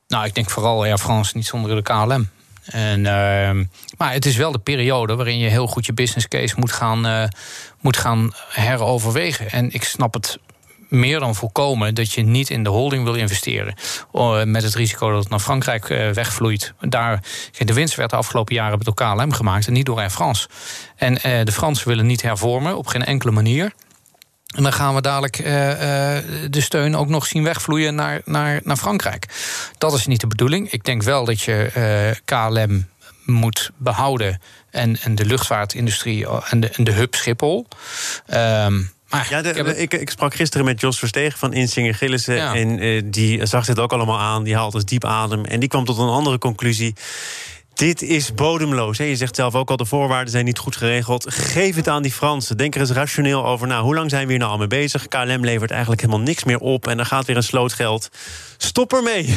Nou, 0.08 0.24
ik 0.24 0.34
denk 0.34 0.50
vooral 0.50 0.82
Air 0.82 0.98
France 0.98 1.36
niet 1.36 1.46
zonder 1.46 1.76
de 1.76 1.82
KLM. 1.82 2.28
En, 2.66 2.98
uh, 2.98 3.64
maar 3.96 4.12
het 4.12 4.26
is 4.26 4.36
wel 4.36 4.52
de 4.52 4.58
periode 4.58 5.16
waarin 5.16 5.38
je 5.38 5.48
heel 5.48 5.66
goed 5.66 5.86
je 5.86 5.92
business 5.92 6.28
case 6.28 6.54
moet 6.58 6.72
gaan, 6.72 7.06
uh, 7.06 7.24
moet 7.80 7.96
gaan 7.96 8.32
heroverwegen. 8.48 9.50
En 9.50 9.72
ik 9.72 9.84
snap 9.84 10.14
het 10.14 10.38
meer 10.88 11.18
dan 11.18 11.34
voorkomen 11.34 11.94
dat 11.94 12.12
je 12.12 12.22
niet 12.22 12.50
in 12.50 12.62
de 12.62 12.70
holding 12.70 13.04
wil 13.04 13.14
investeren. 13.14 13.74
Uh, 14.14 14.42
met 14.42 14.62
het 14.62 14.74
risico 14.74 15.10
dat 15.10 15.20
het 15.20 15.28
naar 15.28 15.40
Frankrijk 15.40 15.88
uh, 15.88 16.10
wegvloeit. 16.10 16.72
Daar, 16.80 17.22
de 17.58 17.74
winst 17.74 17.94
werd 17.94 18.10
de 18.10 18.16
afgelopen 18.16 18.54
jaren 18.54 18.80
door 18.80 18.94
KLM 18.94 19.32
gemaakt 19.32 19.66
en 19.66 19.72
niet 19.72 19.86
door 19.86 19.98
Air 19.98 20.10
France. 20.10 20.48
En 20.96 21.14
de 21.44 21.52
Fransen 21.52 21.88
willen 21.88 22.06
niet 22.06 22.22
hervormen 22.22 22.76
op 22.76 22.86
geen 22.86 23.04
enkele 23.04 23.32
manier. 23.32 23.72
En 24.54 24.62
dan 24.62 24.72
gaan 24.72 24.94
we 24.94 25.00
dadelijk 25.00 25.38
uh, 25.38 25.68
uh, 25.68 25.78
de 26.50 26.60
steun 26.60 26.96
ook 26.96 27.08
nog 27.08 27.26
zien 27.26 27.42
wegvloeien 27.42 27.94
naar, 27.94 28.20
naar, 28.24 28.60
naar 28.64 28.76
Frankrijk. 28.76 29.26
Dat 29.78 29.92
is 29.92 30.06
niet 30.06 30.20
de 30.20 30.26
bedoeling. 30.26 30.70
Ik 30.70 30.84
denk 30.84 31.02
wel 31.02 31.24
dat 31.24 31.40
je 31.40 31.70
uh, 31.76 32.16
KLM 32.24 32.86
moet 33.24 33.70
behouden. 33.76 34.40
En, 34.70 34.98
en 35.00 35.14
de 35.14 35.24
luchtvaartindustrie 35.24 36.26
en 36.28 36.60
de, 36.60 36.68
en 36.68 36.84
de 36.84 36.92
hub 36.92 37.14
Schiphol. 37.14 37.66
Um, 38.34 38.94
maar 39.08 39.26
ja, 39.30 39.42
de, 39.42 39.76
ik, 39.76 39.94
ik, 39.94 40.10
sprak 40.10 40.34
gisteren 40.34 40.66
met 40.66 40.80
Jos 40.80 40.98
Verstegen 40.98 41.38
van 41.38 41.52
Insinger 41.52 41.94
Gillissen. 41.94 42.34
Ja. 42.34 42.54
En 42.54 43.10
die 43.10 43.46
zag 43.46 43.66
dit 43.66 43.78
ook 43.78 43.92
allemaal 43.92 44.20
aan. 44.20 44.42
Die 44.42 44.54
haalt 44.54 44.72
dus 44.72 44.84
diep 44.84 45.04
adem. 45.04 45.44
En 45.44 45.60
die 45.60 45.68
kwam 45.68 45.84
tot 45.84 45.98
een 45.98 46.08
andere 46.08 46.38
conclusie. 46.38 46.94
Dit 47.76 48.02
is 48.02 48.34
bodemloos. 48.34 48.96
Je 48.96 49.16
zegt 49.16 49.36
zelf 49.36 49.54
ook 49.54 49.70
al, 49.70 49.76
de 49.76 49.84
voorwaarden 49.84 50.30
zijn 50.30 50.44
niet 50.44 50.58
goed 50.58 50.76
geregeld. 50.76 51.32
Geef 51.32 51.76
het 51.76 51.88
aan 51.88 52.02
die 52.02 52.12
Fransen. 52.12 52.56
Denk 52.56 52.74
er 52.74 52.80
eens 52.80 52.90
rationeel 52.90 53.46
over 53.46 53.66
na. 53.66 53.82
Hoe 53.82 53.94
lang 53.94 54.10
zijn 54.10 54.26
we 54.26 54.32
hier 54.32 54.40
nou 54.40 54.58
mee 54.58 54.66
bezig? 54.66 55.08
KLM 55.08 55.44
levert 55.44 55.70
eigenlijk 55.70 56.00
helemaal 56.00 56.24
niks 56.24 56.44
meer 56.44 56.58
op. 56.58 56.86
En 56.86 56.96
dan 56.96 57.06
gaat 57.06 57.24
weer 57.26 57.36
een 57.36 57.42
sloot 57.42 57.72
geld. 57.72 58.08
Stop 58.56 58.92
ermee. 58.92 59.36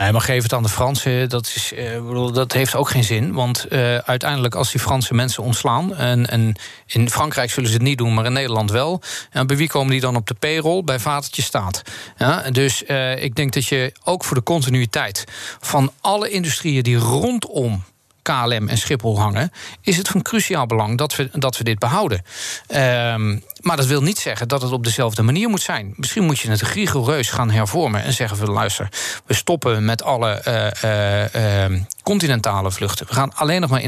Nee, 0.00 0.12
maar 0.12 0.20
geef 0.20 0.42
het 0.42 0.52
aan 0.52 0.62
de 0.62 0.68
Fransen. 0.68 1.28
Dat, 1.28 1.46
is, 1.46 1.72
uh, 1.72 1.92
bedoel, 1.92 2.32
dat 2.32 2.52
heeft 2.52 2.74
ook 2.74 2.90
geen 2.90 3.04
zin. 3.04 3.32
Want 3.32 3.66
uh, 3.68 3.96
uiteindelijk, 3.96 4.54
als 4.54 4.70
die 4.70 4.80
Franse 4.80 5.14
mensen 5.14 5.42
ontslaan. 5.42 5.96
En, 5.96 6.26
en, 6.26 6.54
in 6.86 7.10
Frankrijk 7.10 7.50
zullen 7.50 7.68
ze 7.68 7.74
het 7.74 7.84
niet 7.84 7.98
doen, 7.98 8.14
maar 8.14 8.24
in 8.24 8.32
Nederland 8.32 8.70
wel. 8.70 9.02
En 9.30 9.46
bij 9.46 9.56
wie 9.56 9.68
komen 9.68 9.90
die 9.90 10.00
dan 10.00 10.16
op 10.16 10.26
de 10.26 10.34
payroll? 10.34 10.84
Bij 10.84 10.98
Vatertje 10.98 11.42
Staat. 11.42 11.82
Ja, 12.16 12.50
dus 12.50 12.82
ik 13.16 13.34
denk 13.34 13.52
dat 13.52 13.66
je 13.66 13.92
ook 14.04 14.24
voor 14.24 14.36
de 14.36 14.42
continuïteit 14.42 15.24
van 15.60 15.92
alle 16.00 16.30
industrieën 16.30 16.82
die 16.82 16.96
rondom 16.96 17.84
KLM 18.22 18.68
en 18.68 18.78
Schiphol 18.78 19.18
hangen, 19.20 19.52
is 19.82 19.96
het 19.96 20.08
van 20.08 20.22
cruciaal 20.22 20.66
belang 20.66 20.98
dat 20.98 21.16
we, 21.16 21.28
dat 21.32 21.56
we 21.56 21.64
dit 21.64 21.78
behouden. 21.78 22.22
Um, 22.68 23.42
Maar 23.60 23.76
dat 23.76 23.86
wil 23.86 24.02
niet 24.02 24.18
zeggen 24.18 24.48
dat 24.48 24.62
het 24.62 24.72
op 24.72 24.84
dezelfde 24.84 25.22
manier 25.22 25.48
moet 25.48 25.60
zijn. 25.60 25.92
Misschien 25.96 26.24
moet 26.24 26.38
je 26.38 26.50
het 26.50 26.62
rigoureus 26.62 27.30
gaan 27.30 27.50
hervormen 27.50 28.02
en 28.02 28.12
zeggen: 28.12 28.36
van, 28.36 28.50
luister, 28.50 28.88
we 29.26 29.34
stoppen 29.34 29.84
met 29.84 30.02
alle 30.02 30.42
uh, 30.84 31.80
continentale 32.10 32.70
vluchten. 32.70 33.06
We 33.06 33.14
gaan 33.14 33.34
alleen 33.34 33.60
nog 33.60 33.70
maar 33.70 33.82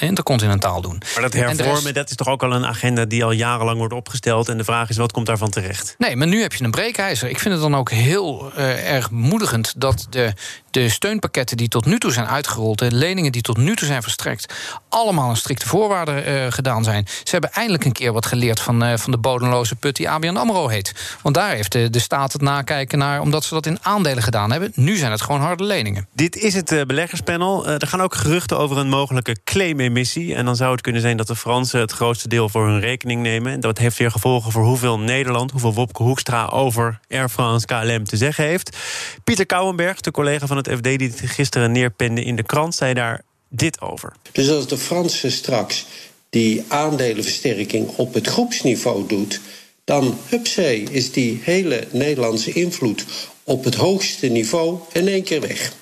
intercontinentaal 0.00 0.80
doen. 0.80 1.02
Maar 1.14 1.22
dat 1.22 1.32
hervormen, 1.32 1.94
dat 1.94 2.10
is 2.10 2.16
toch 2.16 2.28
ook 2.28 2.42
al 2.42 2.52
een 2.52 2.66
agenda 2.66 3.04
die 3.04 3.24
al 3.24 3.30
jarenlang 3.30 3.78
wordt 3.78 3.94
opgesteld. 3.94 4.48
En 4.48 4.56
de 4.56 4.64
vraag 4.64 4.88
is: 4.88 4.96
wat 4.96 5.12
komt 5.12 5.26
daarvan 5.26 5.50
terecht? 5.50 5.94
Nee, 5.98 6.16
maar 6.16 6.26
nu 6.26 6.40
heb 6.40 6.52
je 6.52 6.64
een 6.64 6.70
breekijzer. 6.70 7.28
Ik 7.28 7.38
vind 7.38 7.54
het 7.54 7.62
dan 7.62 7.76
ook 7.76 7.90
heel 7.90 8.52
erg 8.54 9.10
moedigend 9.10 9.74
dat 9.76 10.06
de, 10.10 10.32
de 10.70 10.88
steunpakketten 10.88 11.56
die 11.56 11.68
tot 11.68 11.84
nu 11.84 11.98
toe 11.98 12.12
zijn 12.12 12.26
uitgerold, 12.26 12.78
de 12.78 12.92
leningen 12.92 13.32
die 13.32 13.42
tot 13.42 13.56
nu 13.56 13.76
toe 13.76 13.86
zijn 13.86 14.02
verstrekt, 14.02 14.54
allemaal 14.88 15.30
een 15.30 15.36
strikte 15.36 15.66
voorwaarden 15.66 16.52
gedaan 16.52 16.84
zijn. 16.84 17.06
Ze 17.06 17.30
hebben 17.30 17.52
eindelijk 17.52 17.84
een 17.84 17.92
keer 17.92 18.12
wat 18.12 18.26
geleerd 18.26 18.60
van, 18.60 18.98
van 18.98 19.10
de 19.12 19.18
bodemloze 19.18 19.74
put 19.74 19.96
die 19.96 20.10
ABN 20.10 20.36
AMRO 20.36 20.68
heet. 20.68 21.18
Want 21.22 21.34
daar 21.34 21.50
heeft 21.50 21.72
de, 21.72 21.90
de 21.90 21.98
staat 21.98 22.32
het 22.32 22.42
nakijken 22.42 22.98
naar, 22.98 23.20
omdat 23.20 23.44
ze 23.44 23.54
dat 23.54 23.66
in 23.66 23.78
aandelen 23.82 24.22
gedaan 24.22 24.50
hebben. 24.50 24.72
Nu 24.74 24.96
zijn 24.96 25.10
het 25.10 25.22
gewoon 25.22 25.40
harde 25.40 25.64
leningen. 25.64 26.08
Dit 26.12 26.36
is 26.36 26.54
het 26.54 26.84
beleggerspanel. 26.86 27.65
Uh, 27.66 27.72
er 27.72 27.86
gaan 27.86 28.02
ook 28.02 28.14
geruchten 28.14 28.58
over 28.58 28.76
een 28.76 28.88
mogelijke 28.88 29.36
claimemissie. 29.44 30.34
En 30.34 30.44
dan 30.44 30.56
zou 30.56 30.72
het 30.72 30.80
kunnen 30.80 31.00
zijn 31.00 31.16
dat 31.16 31.26
de 31.26 31.36
Fransen 31.36 31.80
het 31.80 31.92
grootste 31.92 32.28
deel 32.28 32.48
voor 32.48 32.66
hun 32.66 32.80
rekening 32.80 33.22
nemen. 33.22 33.52
En 33.52 33.60
dat 33.60 33.78
heeft 33.78 33.98
weer 33.98 34.10
gevolgen 34.10 34.52
voor 34.52 34.64
hoeveel 34.64 34.98
Nederland, 34.98 35.50
hoeveel 35.50 35.74
Wopke 35.74 36.02
Hoekstra 36.02 36.46
over 36.46 37.00
Air 37.08 37.28
France 37.28 37.66
KLM 37.66 38.04
te 38.04 38.16
zeggen 38.16 38.44
heeft. 38.44 38.76
Pieter 39.24 39.46
Kouwenberg, 39.46 40.00
de 40.00 40.10
collega 40.10 40.46
van 40.46 40.56
het 40.56 40.68
FD 40.68 40.82
die 40.82 41.12
gisteren 41.12 41.72
neerpende 41.72 42.22
in 42.22 42.36
de 42.36 42.42
krant, 42.42 42.74
zei 42.74 42.94
daar 42.94 43.22
dit 43.48 43.80
over. 43.80 44.12
Dus 44.32 44.50
als 44.50 44.68
de 44.68 44.78
Fransen 44.78 45.32
straks 45.32 45.86
die 46.30 46.64
aandelenversterking 46.68 47.88
op 47.88 48.14
het 48.14 48.26
groepsniveau 48.26 49.06
doet, 49.06 49.40
dan 49.84 50.18
hupsee 50.28 50.82
is 50.90 51.12
die 51.12 51.40
hele 51.42 51.86
Nederlandse 51.90 52.52
invloed 52.52 53.04
op 53.44 53.64
het 53.64 53.74
hoogste 53.74 54.26
niveau 54.26 54.78
in 54.92 55.08
één 55.08 55.22
keer 55.22 55.40
weg. 55.40 55.72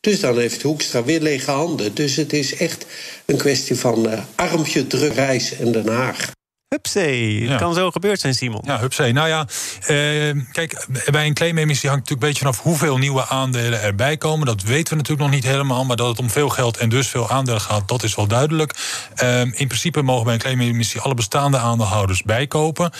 Dus 0.00 0.20
dan 0.20 0.38
heeft 0.38 0.62
Hoekstra 0.62 1.04
weer 1.04 1.20
lege 1.20 1.50
handen. 1.50 1.94
Dus 1.94 2.16
het 2.16 2.32
is 2.32 2.56
echt 2.56 2.86
een 3.26 3.36
kwestie 3.36 3.76
van 3.76 4.06
uh, 4.06 4.22
armpje 4.34 4.86
druk 4.86 5.14
reizen 5.14 5.58
in 5.58 5.72
Den 5.72 5.88
Haag. 5.88 6.36
Hupsee, 6.68 7.48
het 7.48 7.60
kan 7.60 7.74
zo 7.74 7.90
gebeurd 7.90 8.20
zijn, 8.20 8.34
Simon. 8.34 8.60
Ja, 8.64 8.78
hupsee. 8.78 9.12
Nou 9.12 9.28
ja, 9.28 9.46
eh, 9.80 10.42
kijk, 10.52 10.86
bij 11.10 11.26
een 11.26 11.34
claimemissie 11.34 11.88
hangt 11.88 12.04
natuurlijk 12.08 12.10
een 12.10 12.18
beetje 12.18 12.38
vanaf 12.38 12.60
hoeveel 12.60 12.98
nieuwe 12.98 13.26
aandelen 13.26 13.82
erbij 13.82 14.16
komen. 14.16 14.46
Dat 14.46 14.62
weten 14.62 14.88
we 14.88 14.96
natuurlijk 14.96 15.28
nog 15.28 15.30
niet 15.30 15.44
helemaal. 15.44 15.84
Maar 15.84 15.96
dat 15.96 16.08
het 16.08 16.18
om 16.18 16.30
veel 16.30 16.48
geld 16.48 16.76
en 16.76 16.88
dus 16.88 17.08
veel 17.08 17.30
aandelen 17.30 17.60
gaat, 17.60 17.88
dat 17.88 18.02
is 18.02 18.14
wel 18.14 18.26
duidelijk. 18.26 18.74
Eh, 19.14 19.40
in 19.40 19.66
principe 19.66 20.02
mogen 20.02 20.24
bij 20.24 20.34
een 20.34 20.40
claimemissie 20.40 21.00
alle 21.00 21.14
bestaande 21.14 21.58
aandeelhouders 21.58 22.22
bijkopen. 22.22 22.90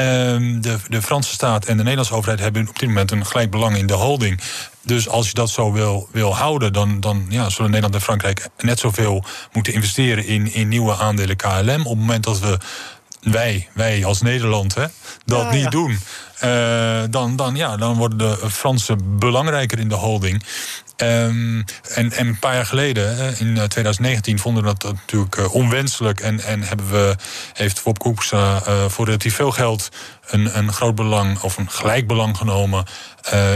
Uh, 0.00 0.04
de, 0.60 0.76
de 0.88 1.02
Franse 1.02 1.32
staat 1.32 1.64
en 1.64 1.76
de 1.76 1.82
Nederlandse 1.82 2.14
overheid 2.14 2.40
hebben 2.40 2.68
op 2.68 2.78
dit 2.78 2.88
moment 2.88 3.10
een 3.10 3.26
gelijk 3.26 3.50
belang 3.50 3.76
in 3.76 3.86
de 3.86 3.92
holding. 3.92 4.40
Dus 4.82 5.08
als 5.08 5.26
je 5.26 5.34
dat 5.34 5.50
zo 5.50 5.72
wil, 5.72 6.08
wil 6.12 6.36
houden, 6.36 6.72
dan, 6.72 7.00
dan 7.00 7.26
ja, 7.28 7.48
zullen 7.48 7.70
Nederland 7.70 7.94
en 7.94 8.00
Frankrijk 8.00 8.48
net 8.58 8.78
zoveel 8.78 9.24
moeten 9.52 9.72
investeren 9.72 10.26
in, 10.26 10.52
in 10.52 10.68
nieuwe 10.68 10.96
aandelen 10.96 11.36
KLM. 11.36 11.86
Op 11.86 11.90
het 11.90 11.98
moment 11.98 12.24
dat 12.24 12.38
we 12.38 12.58
wij, 13.24 13.68
wij 13.72 14.04
als 14.04 14.20
Nederland, 14.22 14.74
hè, 14.74 14.86
dat 15.24 15.50
niet 15.50 15.70
doen. 15.70 15.98
Uh, 16.44 17.02
dan, 17.10 17.36
dan, 17.36 17.56
ja, 17.56 17.76
dan 17.76 17.96
worden 17.96 18.18
de 18.18 18.50
Fransen 18.50 19.18
belangrijker 19.18 19.78
in 19.78 19.88
de 19.88 19.94
holding. 19.94 20.42
Um, 20.96 21.64
en, 21.94 22.12
en, 22.12 22.26
een 22.26 22.38
paar 22.38 22.54
jaar 22.54 22.66
geleden, 22.66 23.38
in 23.38 23.54
2019, 23.54 24.38
vonden 24.38 24.62
we 24.62 24.74
dat 24.78 24.92
natuurlijk 24.92 25.36
uh, 25.36 25.54
onwenselijk. 25.54 26.20
En, 26.20 26.40
en 26.40 26.62
hebben 26.62 26.90
we, 26.90 27.16
heeft 27.52 27.82
Wop 27.82 27.98
Koekstra 27.98 28.62
uh, 28.68 28.84
voor 28.88 29.04
relatief 29.04 29.34
veel 29.34 29.50
geld 29.50 29.88
een, 30.26 30.58
een 30.58 30.72
groot 30.72 30.94
belang 30.94 31.40
of 31.40 31.56
een 31.56 31.70
gelijk 31.70 32.06
belang 32.06 32.36
genomen 32.36 32.84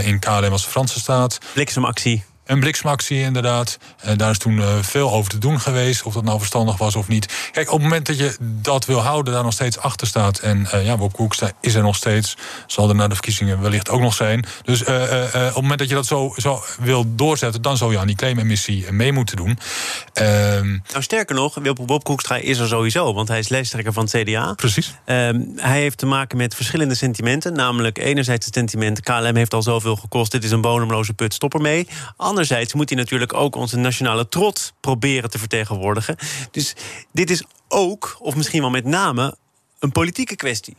in 0.03 0.19
KLM 0.19 0.51
als 0.51 0.65
Franse 0.65 0.99
staat. 0.99 1.37
Bliksemactie. 1.53 2.23
Een 2.49 2.59
bliksemactie, 2.59 3.19
inderdaad. 3.19 3.77
Uh, 4.05 4.11
daar 4.15 4.31
is 4.31 4.37
toen 4.37 4.57
uh, 4.57 4.67
veel 4.81 5.11
over 5.11 5.31
te 5.31 5.37
doen 5.37 5.59
geweest. 5.59 6.03
Of 6.03 6.13
dat 6.13 6.23
nou 6.23 6.37
verstandig 6.37 6.77
was 6.77 6.95
of 6.95 7.07
niet. 7.07 7.49
Kijk, 7.51 7.67
op 7.67 7.73
het 7.73 7.83
moment 7.83 8.05
dat 8.05 8.17
je 8.17 8.35
dat 8.39 8.85
wil 8.85 8.99
houden, 8.99 9.33
daar 9.33 9.43
nog 9.43 9.53
steeds 9.53 9.77
achter 9.77 10.07
staat. 10.07 10.39
En 10.39 10.67
uh, 10.73 10.85
ja, 10.85 10.97
Bob 10.97 11.13
Koekstra 11.13 11.51
is 11.61 11.75
er 11.75 11.81
nog 11.81 11.95
steeds. 11.95 12.37
Zal 12.67 12.89
er 12.89 12.95
na 12.95 13.07
de 13.07 13.13
verkiezingen 13.13 13.61
wellicht 13.61 13.89
ook 13.89 14.01
nog 14.01 14.13
zijn. 14.13 14.45
Dus 14.63 14.81
op 14.81 14.87
het 14.87 15.53
moment 15.55 15.79
dat 15.79 15.89
je 15.89 15.95
dat 15.95 16.05
zo, 16.05 16.33
zo 16.37 16.63
wil 16.79 17.15
doorzetten, 17.15 17.61
dan 17.61 17.77
zou 17.77 17.91
je 17.91 17.99
aan 17.99 18.07
die 18.07 18.15
claimemissie 18.15 18.91
mee 18.91 19.11
moeten 19.11 19.35
doen. 19.35 19.59
Ehm, 20.13 20.67
nou, 20.67 21.03
sterker 21.03 21.35
nog, 21.35 21.61
Bob 21.85 22.03
Koekstra 22.03 22.35
is 22.35 22.59
er 22.59 22.67
sowieso, 22.67 23.13
want 23.13 23.27
hij 23.27 23.39
is 23.39 23.49
lijsttrekker 23.49 23.93
van 23.93 24.03
het 24.03 24.23
CDA. 24.23 24.53
Precies. 24.53 24.93
Ehm, 25.05 25.41
hij 25.55 25.79
heeft 25.79 25.97
te 25.97 26.05
maken 26.05 26.37
met 26.37 26.55
verschillende 26.55 26.95
sentimenten. 26.95 27.53
Namelijk, 27.53 27.97
enerzijds 27.97 28.45
het 28.45 28.55
sentiment: 28.55 29.01
KLM 29.01 29.35
heeft 29.35 29.53
al 29.53 29.63
zoveel 29.63 29.95
gekost, 29.95 30.31
dit 30.31 30.43
is 30.43 30.51
een 30.51 30.61
bodemloze 30.61 31.13
put, 31.13 31.33
stop 31.33 31.53
ermee. 31.53 31.87
Anderzijds 32.39 32.73
moet 32.73 32.89
hij 32.89 32.97
natuurlijk 32.97 33.33
ook 33.33 33.55
onze 33.55 33.77
nationale 33.77 34.27
trots 34.27 34.73
proberen 34.79 35.29
te 35.29 35.39
vertegenwoordigen. 35.39 36.15
Dus 36.51 36.75
dit 37.11 37.29
is 37.29 37.43
ook, 37.67 38.17
of 38.19 38.35
misschien 38.35 38.61
wel 38.61 38.69
met 38.69 38.85
name, 38.85 39.35
een 39.79 39.91
politieke 39.91 40.35
kwestie. 40.35 40.75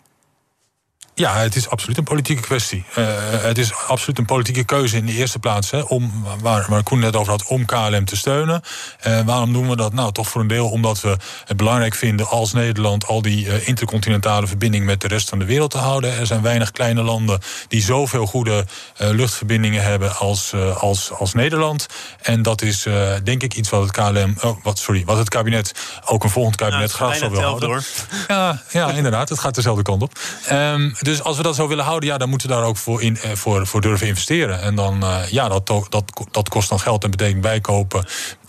Ja, 1.20 1.36
het 1.36 1.56
is 1.56 1.68
absoluut 1.68 1.98
een 1.98 2.04
politieke 2.04 2.42
kwestie. 2.42 2.84
Uh, 2.98 3.06
het 3.30 3.58
is 3.58 3.74
absoluut 3.74 4.18
een 4.18 4.24
politieke 4.24 4.64
keuze 4.64 4.96
in 4.96 5.06
de 5.06 5.12
eerste 5.12 5.38
plaats. 5.38 5.70
Hè, 5.70 5.80
om, 5.80 6.24
waar, 6.40 6.66
waar 6.68 6.82
Koen 6.82 6.98
net 6.98 7.16
over 7.16 7.32
had, 7.32 7.46
om 7.46 7.64
KLM 7.64 8.04
te 8.04 8.16
steunen. 8.16 8.62
Uh, 9.06 9.20
waarom 9.20 9.52
doen 9.52 9.68
we 9.68 9.76
dat? 9.76 9.92
Nou, 9.92 10.12
toch 10.12 10.28
voor 10.28 10.40
een 10.40 10.46
deel 10.46 10.68
omdat 10.68 11.00
we 11.00 11.16
het 11.44 11.56
belangrijk 11.56 11.94
vinden 11.94 12.28
als 12.28 12.52
Nederland 12.52 13.06
al 13.06 13.22
die 13.22 13.46
uh, 13.46 13.68
intercontinentale 13.68 14.46
verbinding 14.46 14.84
met 14.84 15.00
de 15.00 15.08
rest 15.08 15.28
van 15.28 15.38
de 15.38 15.44
wereld 15.44 15.70
te 15.70 15.78
houden. 15.78 16.18
Er 16.18 16.26
zijn 16.26 16.42
weinig 16.42 16.70
kleine 16.70 17.02
landen 17.02 17.40
die 17.68 17.82
zoveel 17.82 18.26
goede 18.26 18.66
luchtverbindingen 18.96 19.82
hebben 19.82 20.16
als, 20.16 20.54
als, 20.78 21.12
als 21.12 21.32
Nederland. 21.32 21.86
En 22.22 22.42
dat 22.42 22.62
is 22.62 22.86
denk 23.24 23.42
ik 23.42 23.54
iets 23.54 23.70
wat 23.70 23.82
het 23.82 23.90
KLM, 23.90 24.34
oh, 24.42 24.64
wat, 24.64 24.78
sorry, 24.78 25.04
wat 25.04 25.18
het 25.18 25.28
kabinet, 25.28 25.74
ook 26.04 26.24
een 26.24 26.30
volgend 26.30 26.56
kabinet 26.56 26.78
nou, 26.78 26.90
graag 26.90 27.16
zou 27.16 27.30
willen 27.30 27.46
houden. 27.46 27.68
Hoor. 27.68 27.82
Ja, 28.28 28.62
ja, 28.70 28.90
inderdaad, 28.90 29.28
het 29.28 29.38
gaat 29.38 29.54
dezelfde 29.54 29.82
kant 29.82 30.02
op. 30.02 30.18
Um, 30.52 30.94
dus 31.09 31.09
als 31.22 31.36
we 31.36 31.42
dat 31.42 31.54
zo 31.54 31.68
willen 31.68 31.84
houden, 31.84 32.08
ja, 32.08 32.18
dan 32.18 32.28
moeten 32.28 32.48
we 32.48 32.54
daar 32.54 32.64
ook 32.64 32.76
voor, 32.76 33.02
in, 33.02 33.16
eh, 33.16 33.30
voor, 33.32 33.66
voor 33.66 33.80
durven 33.80 34.06
investeren. 34.06 34.60
En 34.60 34.74
dan, 34.74 35.04
uh, 35.04 35.28
ja, 35.30 35.48
dat, 35.48 35.66
dat, 35.66 36.04
dat 36.30 36.48
kost 36.48 36.68
dan 36.68 36.80
geld 36.80 37.04
en 37.04 37.10
betekent 37.10 37.40
bijkopen 37.40 38.04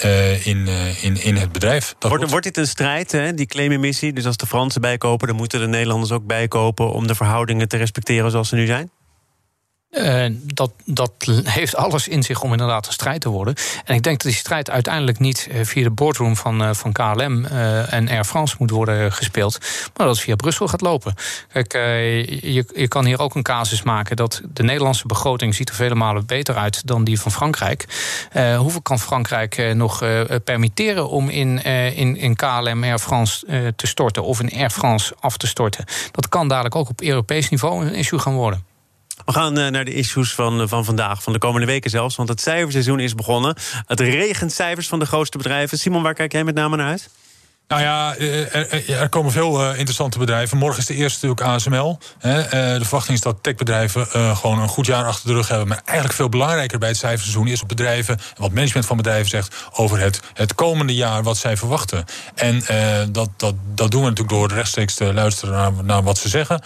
uh, 0.06 0.48
in, 0.48 0.68
in, 1.02 1.24
in 1.24 1.36
het 1.36 1.52
bedrijf. 1.52 1.96
Dat 1.98 2.10
wordt, 2.10 2.30
wordt 2.30 2.46
dit 2.46 2.58
een 2.58 2.68
strijd, 2.68 3.12
hè, 3.12 3.34
die 3.34 3.46
claimemissie? 3.46 4.14
Dus 4.14 4.26
als 4.26 4.38
de 4.38 4.46
Fransen 4.46 4.82
bijkopen, 4.82 5.28
dan 5.28 5.38
moeten 5.38 5.60
de 5.60 5.68
Nederlanders 5.68 6.12
ook 6.12 6.26
bijkopen 6.26 6.92
om 6.92 7.08
de 7.08 7.16
verhoudingen 7.16 7.68
te 7.68 7.78
respecteren 7.78 8.32
zoals 8.32 8.50
ze 8.50 8.56
nu 8.56 8.66
zijn? 8.66 8.92
Uh, 9.92 10.26
dat, 10.44 10.72
dat 10.86 11.12
heeft 11.44 11.76
alles 11.76 12.08
in 12.08 12.24
zich 12.24 12.42
om 12.42 12.52
inderdaad 12.52 12.88
een 12.88 12.94
strijd 12.94 13.22
te 13.22 13.30
worden. 13.30 13.56
En 13.86 13.96
ik 13.96 14.04
denk 14.04 14.22
dat 14.22 14.32
die 14.32 14.40
strijd 14.40 14.70
uiteindelijk 14.70 15.20
niet 15.20 15.48
eh, 15.52 15.66
via 15.66 15.84
de 15.84 15.90
boardroom 15.90 16.36
van, 16.36 16.62
uh, 16.62 16.70
van 16.74 16.92
KLM 16.92 17.46
en 17.46 18.10
Air 18.10 18.24
France 18.24 18.56
moet 18.60 18.70
worden 18.70 19.12
gespeeld, 19.12 19.58
maar 19.60 20.08
dat 20.08 20.16
het 20.16 20.26
via 20.26 20.36
Brussel 20.36 20.68
gaat 20.68 20.82
lopen. 20.82 21.14
Kijk, 21.48 21.74
je, 21.74 22.66
je 22.76 22.88
kan 22.88 23.06
hier 23.06 23.20
ook 23.20 23.36
een 23.36 23.44
casus 23.44 23.84
maken 23.84 24.16
dat 24.16 24.42
de 24.54 24.64
Nederlandse 24.64 25.08
begroting 25.08 25.56
ziet 25.56 25.70
er 25.70 25.76
vele 25.76 25.96
malen 25.96 26.26
beter 26.26 26.56
uit 26.56 26.88
dan 26.88 27.04
die 27.04 27.20
van 27.20 27.32
Frankrijk. 27.32 27.86
hoeveel 28.58 28.82
kan 28.82 29.00
Frankrijk 29.00 29.74
nog 29.74 30.04
permitteren 30.44 31.10
om 31.10 31.30
in, 31.30 31.64
in, 31.96 32.18
in 32.18 32.36
KLM 32.36 32.84
Air 32.84 33.00
France 33.00 33.74
te 33.76 33.88
storten 33.88 34.24
of 34.24 34.40
in 34.40 34.60
Air 34.60 34.70
France 34.70 35.16
af 35.20 35.38
te 35.38 35.48
storten? 35.48 35.86
Dat 36.12 36.30
kan 36.30 36.48
dadelijk 36.48 36.76
ook 36.76 36.90
op 36.90 37.02
Europees 37.02 37.50
niveau 37.50 37.86
een 37.86 37.96
issue 37.96 38.20
gaan 38.20 38.34
worden. 38.34 38.71
We 39.26 39.32
gaan 39.32 39.58
eh, 39.58 39.68
naar 39.68 39.86
de 39.86 39.94
issues 39.94 40.34
van, 40.34 40.62
eh, 40.62 40.68
van 40.68 40.86
vandaag, 40.86 41.24
van 41.24 41.34
de 41.34 41.40
komende 41.40 41.68
weken 41.68 41.90
zelfs. 41.90 42.16
Want 42.16 42.30
het 42.30 42.42
cijferseizoen 42.42 43.00
is 43.00 43.16
begonnen. 43.16 43.56
Het 43.86 44.00
regent 44.00 44.52
cijfers 44.52 44.88
van 44.88 45.00
de 45.00 45.06
grootste 45.06 45.38
bedrijven. 45.38 45.78
Simon, 45.78 46.04
waar 46.04 46.14
kijk 46.14 46.32
jij 46.32 46.44
met 46.44 46.56
name 46.56 46.76
naar 46.76 46.88
uit? 46.88 47.10
Nou 47.72 47.84
ja, 47.84 48.16
eh, 48.16 49.02
er, 49.02 49.10
komen 49.10 49.32
veel 49.32 49.74
interessante 49.74 50.18
bedrijven. 50.18 50.58
Morgen 50.58 50.80
is 50.80 50.86
de 50.86 50.96
eerste 50.96 51.28
natuurlijk 51.28 51.56
ASML. 51.56 52.00
de 52.22 52.78
verwachting 52.82 53.18
is 53.18 53.24
dat 53.24 53.38
techbedrijven 53.42 54.08
gewoon 54.38 54.60
een 54.60 54.68
goed 54.68 54.86
jaar 54.86 55.06
achter 55.06 55.28
de 55.28 55.34
rug 55.34 55.48
hebben. 55.48 55.68
Maar 55.68 55.82
eigenlijk 55.86 56.18
veel 56.18 56.30
belangrijker 56.30 56.80
bij 56.80 56.88
het 56.88 56.98
cijferseizoen 56.98 57.48
is 57.48 57.62
op 57.62 57.68
bedrijven... 57.68 58.18
en 58.18 58.42
wat 58.42 58.52
management 58.52 58.86
van 58.86 58.98
bedrijven 58.98 59.30
zegt 59.30 59.56
over 59.74 60.00
het, 60.00 60.20
het 60.34 60.56
komende 60.56 60.96
jaar 60.96 61.24
wat 61.24 61.38
zij 61.38 61.58
verwachten. 61.58 62.06
En 62.36 62.64
dat, 63.12 63.30
dat, 63.38 63.56
dat 63.76 63.92
doen 63.92 64.02
we 64.02 64.10
natuurlijk 64.10 64.38
door 64.38 64.52
rechtstreeks 64.52 64.94
te 64.94 65.14
luisteren 65.14 65.54
naar, 65.54 65.72
naar 65.84 66.04
wat 66.04 66.18
ze 66.18 66.30
zeggen. 66.30 66.62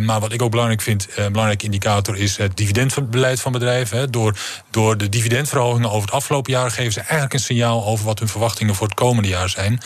maar 0.00 0.20
wat 0.20 0.32
ik 0.32 0.42
ook 0.42 0.50
belangrijk 0.50 0.82
vind, 0.82 1.06
een 1.14 1.32
belangrijke 1.32 1.64
indicator... 1.64 2.16
is 2.16 2.36
het 2.36 2.56
dividendbeleid 2.56 3.40
van 3.40 3.52
bedrijven. 3.52 4.10
Door, 4.10 4.38
door 4.70 4.96
de 4.96 5.08
dividendverhogingen 5.08 5.90
over 5.90 6.02
het 6.02 6.16
afgelopen 6.16 6.52
jaar... 6.52 6.70
geven 6.70 6.92
ze 6.92 7.00
eigenlijk 7.00 7.32
een 7.32 7.40
signaal 7.40 7.84
over 7.84 8.04
wat 8.04 8.18
hun 8.18 8.28
verwachtingen 8.28 8.74
voor 8.74 8.86
het 8.86 8.96
komende 8.96 9.28
jaar 9.28 9.48
zijn... 9.48 9.80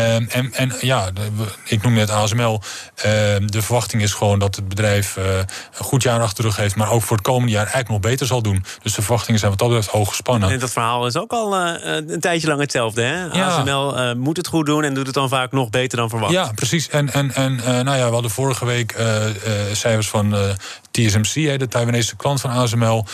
Ehm, 0.00 0.24
en, 0.28 0.52
en 0.54 0.72
ja, 0.80 1.10
ik 1.64 1.82
noem 1.82 1.92
net 1.92 2.10
ASML. 2.10 2.60
Ehm, 2.94 3.46
de 3.46 3.62
verwachting 3.62 4.02
is 4.02 4.12
gewoon 4.12 4.38
dat 4.38 4.56
het 4.56 4.68
bedrijf 4.68 5.16
een 5.16 5.46
goed 5.84 6.02
jaar 6.02 6.20
achter 6.20 6.42
de 6.42 6.48
rug 6.48 6.56
heeft, 6.56 6.76
maar 6.76 6.90
ook 6.90 7.02
voor 7.02 7.16
het 7.16 7.26
komende 7.26 7.52
jaar 7.52 7.64
eigenlijk 7.64 7.88
nog 7.88 8.00
beter 8.00 8.26
zal 8.26 8.42
doen. 8.42 8.64
Dus 8.82 8.94
de 8.94 9.02
verwachtingen 9.02 9.38
zijn 9.38 9.50
wat 9.50 9.60
dat 9.60 9.68
betreft 9.68 9.90
hoog 9.90 10.08
gespannen. 10.08 10.50
En 10.50 10.58
dat 10.58 10.70
verhaal 10.70 11.06
is 11.06 11.16
ook 11.16 11.30
al 11.32 11.56
een 11.56 12.20
tijdje 12.20 12.48
lang 12.48 12.60
hetzelfde. 12.60 13.02
Hè? 13.02 13.28
ASML 13.28 14.14
moet 14.16 14.36
het 14.36 14.46
goed 14.46 14.66
doen 14.66 14.84
en 14.84 14.94
doet 14.94 15.06
het 15.06 15.14
dan 15.14 15.28
vaak 15.28 15.52
nog 15.52 15.70
beter 15.70 15.98
dan 15.98 16.08
verwacht. 16.08 16.32
Ja, 16.32 16.52
precies. 16.54 16.88
En, 16.88 17.12
en, 17.12 17.34
en 17.34 17.56
nou 17.56 17.96
ja, 17.96 18.06
we 18.06 18.12
hadden 18.12 18.30
vorige 18.30 18.64
week 18.64 18.96
cijfers 19.72 20.08
van 20.08 20.34
TSMC, 20.90 21.58
de 21.58 21.68
Taiwanese 21.68 22.16
klant 22.16 22.40
van 22.40 22.50
ASML. 22.50 23.06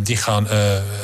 die 0.00 0.16
gaan 0.16 0.46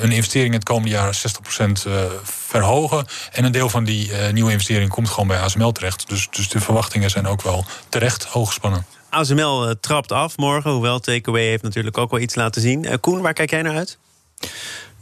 hun 0.00 0.12
investering 0.12 0.54
het 0.54 0.64
komende 0.64 0.88
jaar 0.88 1.22
60% 1.66 1.90
verhogen. 2.22 3.06
En 3.32 3.44
een 3.44 3.52
deel 3.52 3.68
van 3.68 3.84
die 3.84 4.12
nieuwe 4.32 4.50
investering 4.50 4.90
komt 4.90 5.08
gewoon 5.08 5.28
bij 5.28 5.40
ASML 5.40 5.72
terecht. 5.72 6.08
Dus, 6.08 6.28
dus 6.30 6.48
de 6.48 6.60
verwachtingen 6.60 7.10
zijn 7.10 7.26
ook 7.26 7.42
wel 7.42 7.64
terecht 7.88 8.24
hooggespannen. 8.24 8.86
ASML 9.14 9.68
uh, 9.68 9.74
trapt 9.80 10.12
af 10.12 10.36
morgen, 10.36 10.70
hoewel 10.70 11.00
TKW 11.00 11.34
heeft 11.34 11.62
natuurlijk 11.62 11.98
ook 11.98 12.10
wel 12.10 12.20
iets 12.20 12.34
laten 12.34 12.60
zien. 12.62 13.00
Koen, 13.00 13.20
waar 13.20 13.32
kijk 13.32 13.50
jij 13.50 13.62
naar 13.62 13.76
uit? 13.76 13.98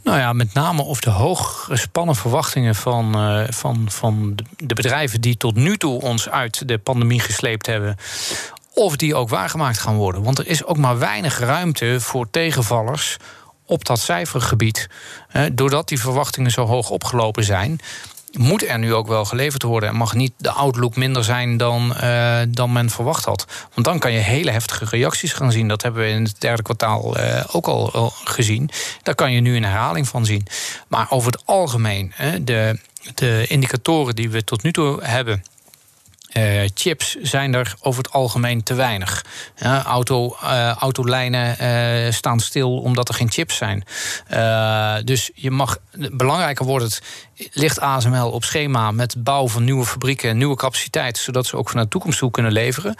Nou 0.03 0.17
ja, 0.17 0.33
met 0.33 0.53
name 0.53 0.81
of 0.81 0.99
de 0.99 1.09
hooggespannen 1.09 2.15
verwachtingen 2.15 2.75
van, 2.75 3.17
uh, 3.17 3.43
van, 3.49 3.85
van 3.89 4.35
de 4.57 4.73
bedrijven 4.73 5.21
die 5.21 5.37
tot 5.37 5.55
nu 5.55 5.77
toe 5.77 6.01
ons 6.01 6.29
uit 6.29 6.67
de 6.67 6.77
pandemie 6.77 7.19
gesleept 7.19 7.65
hebben. 7.65 7.95
Of 8.73 8.95
die 8.95 9.15
ook 9.15 9.29
waargemaakt 9.29 9.79
gaan 9.79 9.95
worden. 9.95 10.23
Want 10.23 10.39
er 10.39 10.47
is 10.47 10.65
ook 10.65 10.77
maar 10.77 10.99
weinig 10.99 11.39
ruimte 11.39 12.01
voor 12.01 12.29
tegenvallers 12.29 13.17
op 13.65 13.85
dat 13.85 13.99
cijfergebied. 13.99 14.87
doordat 15.53 15.87
die 15.87 15.99
verwachtingen 15.99 16.51
zo 16.51 16.65
hoog 16.65 16.89
opgelopen 16.89 17.43
zijn 17.43 17.79
moet 18.37 18.67
er 18.67 18.79
nu 18.79 18.93
ook 18.93 19.07
wel 19.07 19.25
geleverd 19.25 19.63
worden. 19.63 19.89
En 19.89 19.95
mag 19.95 20.13
niet 20.13 20.33
de 20.37 20.51
outlook 20.51 20.95
minder 20.95 21.23
zijn 21.23 21.57
dan, 21.57 21.93
uh, 22.03 22.39
dan 22.49 22.71
men 22.71 22.89
verwacht 22.89 23.25
had. 23.25 23.45
Want 23.73 23.87
dan 23.87 23.99
kan 23.99 24.11
je 24.11 24.19
hele 24.19 24.51
heftige 24.51 24.85
reacties 24.85 25.33
gaan 25.33 25.51
zien. 25.51 25.67
Dat 25.67 25.81
hebben 25.81 26.01
we 26.01 26.09
in 26.09 26.23
het 26.23 26.41
derde 26.41 26.61
kwartaal 26.61 27.17
uh, 27.19 27.43
ook 27.51 27.67
al 27.67 28.11
gezien. 28.23 28.69
Daar 29.03 29.15
kan 29.15 29.31
je 29.31 29.39
nu 29.39 29.55
een 29.55 29.63
herhaling 29.63 30.07
van 30.07 30.25
zien. 30.25 30.45
Maar 30.87 31.07
over 31.09 31.31
het 31.31 31.45
algemeen, 31.45 32.13
de, 32.41 32.79
de 33.15 33.45
indicatoren 33.47 34.15
die 34.15 34.29
we 34.29 34.43
tot 34.43 34.63
nu 34.63 34.71
toe 34.71 35.03
hebben 35.03 35.43
uh, 36.37 36.69
chips 36.73 37.15
zijn 37.21 37.53
er 37.53 37.73
over 37.81 38.03
het 38.03 38.11
algemeen 38.11 38.63
te 38.63 38.73
weinig. 38.73 39.25
Ja, 39.55 39.83
auto, 39.83 40.35
uh, 40.43 40.69
autolijnen 40.69 41.55
uh, 41.61 42.11
staan 42.11 42.39
stil 42.39 42.77
omdat 42.77 43.09
er 43.09 43.15
geen 43.15 43.31
chips 43.31 43.55
zijn. 43.55 43.83
dus 45.05 45.31
je 45.33 45.51
mag, 45.51 45.77
belangrijker 46.11 46.65
wordt 46.65 46.85
het, 46.85 47.01
ligt 47.51 47.79
ASML 47.79 48.29
op 48.29 48.43
schema 48.43 48.91
met 48.91 49.23
bouw 49.23 49.47
van 49.47 49.63
nieuwe 49.63 49.85
fabrieken, 49.85 50.37
nieuwe 50.37 50.55
capaciteit, 50.55 51.17
zodat 51.17 51.45
ze 51.45 51.57
ook 51.57 51.73
naar 51.73 51.83
de 51.83 51.89
toekomst 51.89 52.19
toe 52.19 52.31
kunnen 52.31 52.51
leveren. 52.51 52.95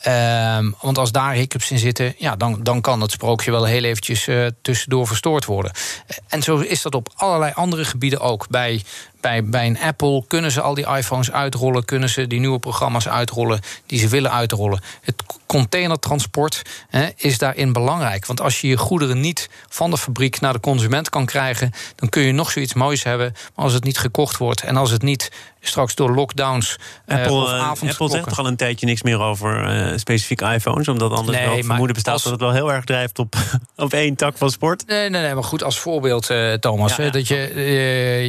Ehm, 0.00 0.70
want 0.80 0.98
als 0.98 1.12
daar 1.12 1.32
hiccups 1.32 1.70
in 1.70 1.78
zitten, 1.78 2.14
ja, 2.18 2.36
dan, 2.36 2.62
dan 2.62 2.80
kan 2.80 3.00
het 3.00 3.10
sprookje 3.10 3.50
wel 3.50 3.64
heel 3.64 3.84
eventjes 3.84 4.28
tussendoor 4.62 5.06
verstoord 5.06 5.44
worden. 5.44 5.72
En 6.28 6.42
zo 6.42 6.58
is 6.58 6.82
dat 6.82 6.94
op 6.94 7.12
allerlei 7.14 7.52
andere 7.54 7.84
gebieden 7.84 8.20
ook. 8.20 8.48
Bij 8.48 8.82
bij, 9.26 9.44
bij 9.44 9.66
een 9.66 9.78
Apple 9.78 10.24
kunnen 10.26 10.52
ze 10.52 10.60
al 10.60 10.74
die 10.74 10.86
iPhones 10.86 11.32
uitrollen, 11.32 11.84
kunnen 11.84 12.08
ze 12.08 12.26
die 12.26 12.40
nieuwe 12.40 12.58
programma's 12.58 13.08
uitrollen 13.08 13.60
die 13.86 13.98
ze 13.98 14.08
willen 14.08 14.32
uitrollen. 14.32 14.80
Het 15.00 15.22
containertransport 15.46 16.62
hè, 16.88 17.08
is 17.16 17.38
daarin 17.38 17.72
belangrijk. 17.72 18.26
Want 18.26 18.40
als 18.40 18.60
je 18.60 18.68
je 18.68 18.76
goederen 18.76 19.20
niet 19.20 19.48
van 19.68 19.90
de 19.90 19.98
fabriek 19.98 20.40
naar 20.40 20.52
de 20.52 20.60
consument 20.60 21.08
kan 21.08 21.26
krijgen, 21.26 21.72
dan 21.94 22.08
kun 22.08 22.22
je 22.22 22.32
nog 22.32 22.50
zoiets 22.50 22.74
moois 22.74 23.02
hebben. 23.02 23.32
Maar 23.54 23.64
als 23.64 23.74
het 23.74 23.84
niet 23.84 23.98
gekocht 23.98 24.36
wordt 24.36 24.62
en 24.62 24.76
als 24.76 24.90
het 24.90 25.02
niet 25.02 25.30
straks 25.66 25.94
door 25.94 26.14
lockdowns. 26.14 26.76
Eh, 27.04 27.16
Apple, 27.16 27.54
uh, 27.54 27.68
Apple 27.68 28.08
zegt 28.10 28.28
toch 28.28 28.38
al 28.38 28.46
een 28.46 28.56
tijdje 28.56 28.86
niks 28.86 29.02
meer 29.02 29.20
over 29.20 29.76
uh, 29.90 29.96
specifiek 29.96 30.40
iPhones. 30.40 30.88
Omdat 30.88 31.12
anders 31.12 31.38
nee, 31.38 31.46
wel 31.46 31.62
vermoeden 31.62 31.94
bestaat 31.94 32.12
als... 32.12 32.22
dat 32.22 32.32
het 32.32 32.40
wel 32.40 32.52
heel 32.52 32.72
erg 32.72 32.84
drijft 32.84 33.18
op, 33.18 33.34
op 33.76 33.92
één 33.92 34.16
tak 34.16 34.36
van 34.36 34.50
sport. 34.50 34.86
Nee, 34.86 35.10
nee, 35.10 35.22
nee 35.22 35.34
maar 35.34 35.44
goed, 35.44 35.62
als 35.62 35.78
voorbeeld, 35.78 36.30
Thomas. 36.60 36.96
Ja, 36.96 37.10
dat 37.10 37.28
je, 37.28 37.52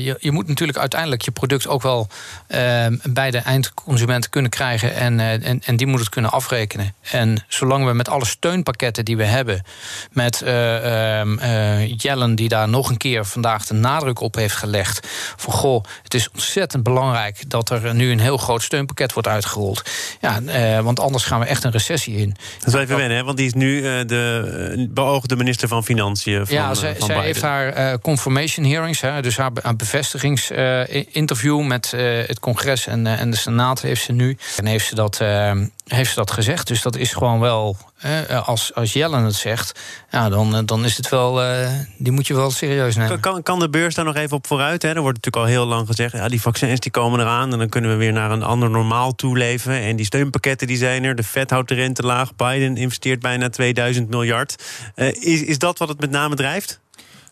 je, 0.04 0.18
je, 0.20 0.32
moet 0.32 0.48
natuurlijk 0.48 0.78
uiteindelijk 0.78 1.22
je 1.22 1.32
product 1.32 1.68
ook 1.68 1.82
wel 1.82 2.08
ehm, 2.48 2.98
bij 3.04 3.32
de 3.32 3.38
eindconsument 3.38 4.30
kunnen 4.30 4.52
krijgen. 4.52 4.96
En, 4.96 5.20
en, 5.20 5.62
en 5.66 5.76
die 5.76 5.88
moet 5.88 6.00
het 6.00 6.10
kunnen 6.10 6.32
afrekenen. 6.32 6.94
En 7.02 7.46
zolang 7.48 7.86
we 7.86 7.94
met 7.94 8.10
alle 8.10 8.26
steunpakketten 8.26 9.06
die 9.06 9.18
we 9.18 9.24
hebben, 9.24 9.64
met 10.12 10.42
uh, 10.46 11.96
Jellen 11.98 12.36
die 12.36 12.50
daar 12.50 12.70
nog 12.70 12.90
een 12.90 12.98
keer 12.98 13.26
vandaag 13.26 13.66
de 13.66 13.74
nadruk 13.74 14.20
op 14.20 14.36
heeft 14.36 14.56
gelegd. 14.56 15.08
Van 15.36 15.54
goh, 15.54 15.84
het 16.04 16.14
is 16.14 16.30
ontzettend 16.32 16.84
belangrijk 16.84 17.27
dat 17.48 17.70
er 17.70 17.96
nu 17.96 18.12
een 18.12 18.20
heel 18.20 18.38
groot 18.38 18.64
steunpakket 18.64 19.14
wordt 19.14 19.28
uitgerold. 19.28 19.90
Ja, 20.22 20.40
uh, 20.42 20.80
want 20.80 21.00
anders 21.00 21.24
gaan 21.24 21.40
we 21.40 21.46
echt 21.46 21.64
een 21.64 21.72
recessie 21.72 22.18
in. 22.18 22.36
Dat 22.58 22.68
is 22.68 22.74
wel 22.74 22.82
even 22.82 22.96
wennen, 22.96 23.18
hè? 23.18 23.24
want 23.24 23.38
die 23.38 23.46
is 23.46 23.54
nu 23.54 23.82
de 24.06 24.88
beoogde 24.90 25.36
minister 25.36 25.68
van 25.68 25.84
Financiën. 25.84 26.46
Van, 26.46 26.56
ja, 26.56 26.74
zij, 26.74 26.96
zij 27.00 27.22
heeft 27.22 27.42
haar 27.42 28.00
confirmation 28.00 28.66
hearings, 28.66 29.02
hè, 29.02 29.22
dus 29.22 29.38
haar, 29.38 29.52
haar 29.62 29.76
bevestigingsinterview 29.76 31.62
met 31.62 31.92
het 32.28 32.40
congres 32.40 32.88
en, 32.88 33.08
en 33.08 33.32
de 33.32 33.38
Senaat 33.38 33.82
heeft 33.82 34.04
ze 34.04 34.12
nu. 34.12 34.38
En 34.58 34.66
heeft 34.66 34.88
ze 34.88 34.96
dat 34.96 35.22
heeft 35.88 36.10
ze 36.10 36.16
dat 36.16 36.32
gezegd. 36.32 36.68
Dus 36.68 36.82
dat 36.82 36.96
is 36.96 37.14
gewoon 37.14 37.40
wel, 37.40 37.78
als, 38.46 38.74
als 38.74 38.94
Jellen 38.94 39.24
het 39.24 39.36
zegt, 39.36 39.80
ja, 40.12 40.30
dan, 40.30 40.56
eh, 40.56 40.62
dan 40.66 40.86
is 40.86 40.98
het 40.98 41.10
wel, 41.10 41.44
uh, 41.44 41.70
die 41.98 42.12
moet 42.12 42.28
je 42.28 42.34
wel 42.34 42.52
serieus 42.52 42.96
nemen. 42.96 43.20
Kan, 43.20 43.44
kan 43.44 43.60
de 43.60 43.70
beurs 43.70 43.96
daar 43.96 44.06
nog 44.06 44.16
even 44.16 44.38
op 44.38 44.48
vooruit? 44.48 44.82
Hè? 44.82 44.90
Er 44.90 45.02
wordt 45.02 45.18
natuurlijk 45.18 45.46
al 45.46 45.52
heel 45.52 45.66
lang 45.66 45.88
gezegd, 45.88 46.14
ja, 46.14 46.28
die 46.28 46.42
vaccins 46.42 46.80
die 46.80 46.92
komen 46.92 47.20
eraan... 47.20 47.52
en 47.52 47.58
dan 47.58 47.70
kunnen 47.70 47.92
we 47.92 47.98
weer 47.98 48.14
naar 48.14 48.32
een 48.32 48.44
ander 48.44 48.70
normaal 48.70 49.16
toeleven. 49.16 49.74
En 49.74 49.96
die 49.96 50.06
steunpakketten 50.06 50.68
die 50.68 50.78
zijn 50.78 51.04
er, 51.04 51.16
de 51.16 51.24
Fed 51.24 51.50
houdt 51.50 51.70
de 51.70 51.76
rente 51.76 52.02
laag... 52.02 52.36
Biden 52.36 52.78
investeert 52.78 53.20
bijna 53.20 53.50
2000 53.50 54.10
miljard. 54.10 54.64
Uh, 54.96 55.08
is, 55.08 55.42
is 55.42 55.58
dat 55.58 55.78
wat 55.78 55.88
het 55.88 56.00
met 56.00 56.10
name 56.10 56.36
drijft? 56.36 56.80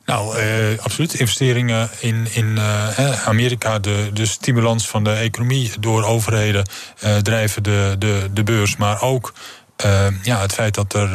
Nou, 0.05 0.39
uh, 0.39 0.79
absoluut. 0.79 1.13
Investeringen 1.13 1.89
in, 1.99 2.27
in 2.31 2.45
uh, 2.45 3.27
Amerika, 3.27 3.79
de, 3.79 4.09
de 4.13 4.25
stimulans 4.25 4.87
van 4.87 5.03
de 5.03 5.11
economie 5.11 5.71
door 5.79 6.03
overheden 6.03 6.69
uh, 7.03 7.17
drijven 7.17 7.63
de, 7.63 7.95
de, 7.99 8.29
de 8.33 8.43
beurs. 8.43 8.75
Maar 8.75 9.01
ook 9.01 9.33
ja, 10.21 10.39
het 10.39 10.53
feit 10.53 10.75
dat 10.75 10.93
er 10.93 11.09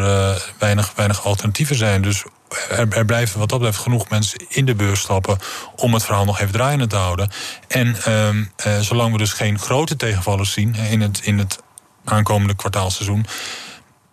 weinig, 0.59 0.92
weinig 0.96 1.24
alternatieven 1.24 1.76
zijn. 1.76 2.03
Dus 2.03 2.24
er, 2.70 2.88
er, 2.92 3.05
blijven 3.05 3.38
wat 3.38 3.48
dat 3.48 3.59
betreft 3.59 3.83
genoeg 3.83 4.09
mensen 4.09 4.44
in 4.48 4.64
de 4.64 4.74
beurs 4.74 5.00
stappen 5.00 5.38
om 5.76 5.94
het 5.94 6.05
verhaal 6.05 6.24
nog 6.24 6.40
even 6.40 6.53
draaiende 6.53 6.87
te 6.87 6.96
houden. 6.96 7.31
En 7.68 7.96
ehm, 8.05 8.44
zolang 8.81 9.12
we 9.12 9.18
dus 9.18 9.33
geen 9.33 9.59
grote 9.59 9.96
tegenvallers 9.96 10.53
zien 10.53 10.74
in 10.74 11.00
het, 11.00 11.20
in 11.22 11.38
het 11.38 11.59
aankomende 12.05 12.55
kwartaalseizoen, 12.55 13.26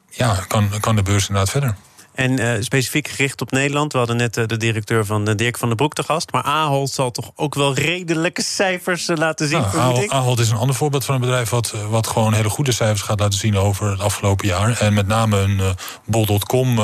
ja, 0.09 0.43
kan, 0.47 0.69
kan 0.79 0.95
de 0.95 1.03
beurs 1.03 1.27
inderdaad 1.27 1.51
verder. 1.51 1.75
En 2.17 2.39
uh, 2.39 2.51
specifiek 2.59 3.07
gericht 3.07 3.41
op 3.41 3.51
Nederland. 3.51 3.91
We 3.91 3.97
hadden 3.97 4.17
net 4.17 4.37
uh, 4.37 4.45
de 4.45 4.57
directeur 4.57 5.05
van 5.05 5.25
de 5.25 5.35
Dirk 5.35 5.57
van 5.57 5.67
der 5.67 5.77
Broek 5.77 5.93
te 5.93 6.03
gast. 6.03 6.31
Maar 6.31 6.43
Ahold 6.43 6.89
zal 6.89 7.11
toch 7.11 7.31
ook 7.35 7.55
wel 7.55 7.73
redelijke 7.73 8.41
cijfers 8.41 9.09
laten 9.15 9.47
zien. 9.47 9.59
Nou, 9.59 9.77
Ahold, 9.77 10.09
Ahold, 10.09 10.39
is 10.39 10.49
een 10.49 10.57
ander 10.57 10.75
voorbeeld 10.75 11.05
van 11.05 11.15
een 11.15 11.21
bedrijf 11.21 11.49
wat, 11.49 11.73
wat 11.89 12.07
gewoon 12.07 12.33
hele 12.33 12.49
goede 12.49 12.71
cijfers 12.71 13.01
gaat 13.01 13.19
laten 13.19 13.39
zien 13.39 13.57
over 13.57 13.89
het 13.89 13.99
afgelopen 13.99 14.47
jaar. 14.47 14.79
En 14.79 14.93
met 14.93 15.07
name 15.07 15.37
een 15.37 15.61
bol.com 16.05 16.79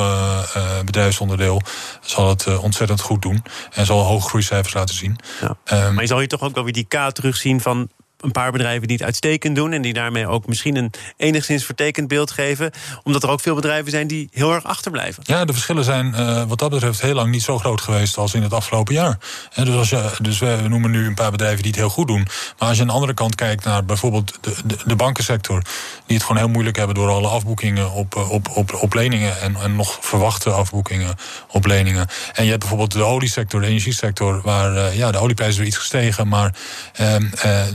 bedrijfsonderdeel 0.84 1.62
zal 2.00 2.28
het 2.28 2.58
ontzettend 2.58 3.00
goed 3.00 3.22
doen. 3.22 3.42
En 3.72 3.86
zal 3.86 4.00
hoge 4.00 4.28
groeicijfers 4.28 4.74
laten 4.74 4.94
zien. 4.94 5.18
Ja. 5.40 5.86
Um, 5.86 5.94
maar 5.94 6.02
je 6.02 6.08
zal 6.08 6.18
hier 6.18 6.28
toch 6.28 6.42
ook 6.42 6.54
wel 6.54 6.64
weer 6.64 6.72
die 6.72 6.86
K 6.88 7.10
terugzien 7.12 7.60
van 7.60 7.88
een 8.24 8.32
paar 8.32 8.52
bedrijven 8.52 8.88
die 8.88 8.96
het 8.96 9.06
uitstekend 9.06 9.56
doen. 9.56 9.72
En 9.72 9.82
die 9.82 9.92
daarmee 9.92 10.26
ook 10.26 10.46
misschien 10.46 10.76
een 10.76 10.92
enigszins 11.16 11.64
vertekend 11.64 12.08
beeld 12.08 12.30
geven. 12.30 12.70
Omdat 13.02 13.22
er 13.22 13.28
ook 13.28 13.40
veel 13.40 13.54
bedrijven 13.54 13.90
zijn 13.90 14.06
die 14.06 14.28
heel 14.32 14.52
erg 14.52 14.64
achterblijven. 14.64 15.22
Ja, 15.26 15.44
de 15.44 15.52
verschillen 15.52 15.84
zijn 15.84 16.14
uh, 16.18 16.42
wat 16.44 16.58
dat 16.58 16.70
betreft 16.70 17.00
heel 17.00 17.14
lang 17.14 17.30
niet 17.30 17.42
zo 17.42 17.58
groot 17.58 17.80
geweest 17.80 18.16
als 18.16 18.34
in 18.34 18.42
het 18.42 18.52
afgelopen 18.52 18.94
jaar. 18.94 19.18
dus, 19.54 19.74
als 19.74 19.90
je, 19.90 20.10
dus 20.20 20.38
we 20.38 20.58
noemen 20.68 20.90
nu 20.90 21.06
een 21.06 21.14
paar 21.14 21.30
bedrijven 21.30 21.62
die 21.62 21.70
het 21.70 21.80
heel 21.80 21.88
goed 21.88 22.06
doen. 22.06 22.26
Maar 22.58 22.68
als 22.68 22.76
je 22.76 22.82
aan 22.82 22.88
de 22.88 22.94
andere 22.94 23.14
kant 23.14 23.34
kijkt 23.34 23.64
naar 23.64 23.84
bijvoorbeeld 23.84 24.38
de, 24.40 24.76
de, 24.86 24.96
bankensector. 24.96 25.62
Die 26.06 26.16
het 26.16 26.26
gewoon 26.26 26.42
heel 26.42 26.50
moeilijk 26.50 26.76
hebben 26.76 26.94
door 26.94 27.08
alle 27.08 27.28
afboekingen 27.28 27.92
op, 27.92 28.16
eh, 28.16 28.30
op, 28.30 28.48
op, 28.48 28.74
op 28.80 28.94
leningen. 28.94 29.40
En, 29.40 29.56
en 29.56 29.76
nog 29.76 29.98
verwachte 30.00 30.50
afboekingen 30.50 31.14
op 31.48 31.66
leningen. 31.66 32.06
En 32.32 32.44
je 32.44 32.48
hebt 32.48 32.60
bijvoorbeeld 32.60 32.92
de 32.92 33.02
oliesector, 33.02 33.60
de 33.60 33.66
energiesector. 33.66 34.40
Waar 34.42 34.74
uh, 34.74 34.96
ja, 34.96 35.10
de 35.10 35.18
olieprijs 35.18 35.50
is 35.50 35.56
weer 35.56 35.66
iets 35.66 35.76
gestegen. 35.76 36.28
Maar 36.28 36.54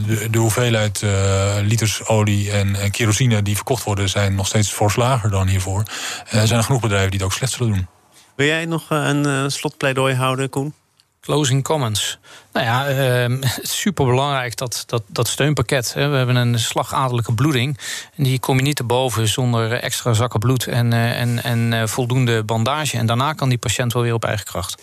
de, 0.06 0.28
de 0.30 0.39
hoeveelheid 0.40 1.02
uh, 1.02 1.56
liters 1.62 2.06
olie 2.06 2.50
en 2.50 2.90
kerosine 2.90 3.42
die 3.42 3.56
verkocht 3.56 3.84
worden, 3.84 4.08
zijn 4.08 4.34
nog 4.34 4.46
steeds 4.46 4.70
fors 4.70 4.96
lager 4.96 5.30
dan 5.30 5.48
hiervoor. 5.48 5.82
Uh, 6.26 6.40
er 6.40 6.46
zijn 6.46 6.64
genoeg 6.64 6.80
bedrijven 6.80 7.10
die 7.10 7.18
het 7.18 7.28
ook 7.28 7.34
slecht 7.34 7.52
zullen 7.52 7.72
doen. 7.72 7.86
Wil 8.34 8.46
jij 8.46 8.64
nog 8.64 8.86
een 8.88 9.50
slotpleidooi 9.50 10.14
houden, 10.14 10.50
Koen? 10.50 10.74
Closing 11.30 11.62
comments. 11.62 12.18
Nou 12.52 12.66
ja, 12.66 12.90
uh, 12.90 13.38
het 13.40 13.62
is 13.62 13.80
super 13.80 14.04
belangrijk 14.04 14.56
dat, 14.56 14.82
dat, 14.86 15.02
dat 15.06 15.28
steunpakket. 15.28 15.94
Hè. 15.94 16.08
We 16.08 16.16
hebben 16.16 16.36
een 16.36 16.58
slagadelijke 16.58 17.32
bloeding. 17.32 17.78
En 18.16 18.24
die 18.24 18.40
kom 18.40 18.56
je 18.56 18.62
niet 18.62 18.76
te 18.76 18.84
boven 18.84 19.28
zonder 19.28 19.72
extra 19.72 20.12
zakken 20.12 20.40
bloed 20.40 20.66
en, 20.66 20.92
uh, 20.92 21.20
en, 21.20 21.42
en 21.42 21.72
uh, 21.72 21.86
voldoende 21.86 22.44
bandage. 22.44 22.96
En 22.96 23.06
daarna 23.06 23.32
kan 23.32 23.48
die 23.48 23.58
patiënt 23.58 23.92
wel 23.92 24.02
weer 24.02 24.14
op 24.14 24.24
eigen 24.24 24.46
kracht. 24.46 24.82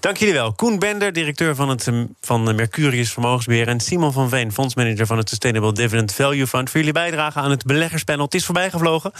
Dank 0.00 0.16
jullie 0.16 0.34
wel. 0.34 0.52
Koen 0.52 0.78
Bender, 0.78 1.12
directeur 1.12 1.54
van, 1.54 1.68
het, 1.68 1.90
van 2.20 2.54
Mercurius 2.54 3.12
Vermogensbeheer. 3.12 3.68
En 3.68 3.80
Simon 3.80 4.12
van 4.12 4.28
Veen, 4.28 4.52
fondsmanager 4.52 5.06
van 5.06 5.18
het 5.18 5.28
Sustainable 5.28 5.72
Dividend 5.72 6.14
Value 6.14 6.46
Fund. 6.46 6.70
Voor 6.70 6.78
jullie 6.78 6.94
bijdrage 6.94 7.38
aan 7.38 7.50
het 7.50 7.64
beleggerspanel. 7.64 8.24
Het 8.24 8.34
is 8.34 8.44
voorbijgevlogen. 8.44 9.12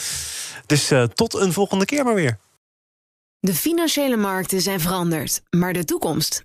Dus 0.67 0.93
uh, 0.93 1.03
tot 1.03 1.35
een 1.35 1.53
volgende 1.53 1.85
keer 1.85 2.05
maar 2.05 2.14
weer. 2.14 2.38
De 3.41 3.55
financiële 3.55 4.17
markten 4.17 4.61
zijn 4.61 4.81
veranderd, 4.81 5.43
maar 5.51 5.73
de 5.73 5.85
toekomst, 5.85 6.45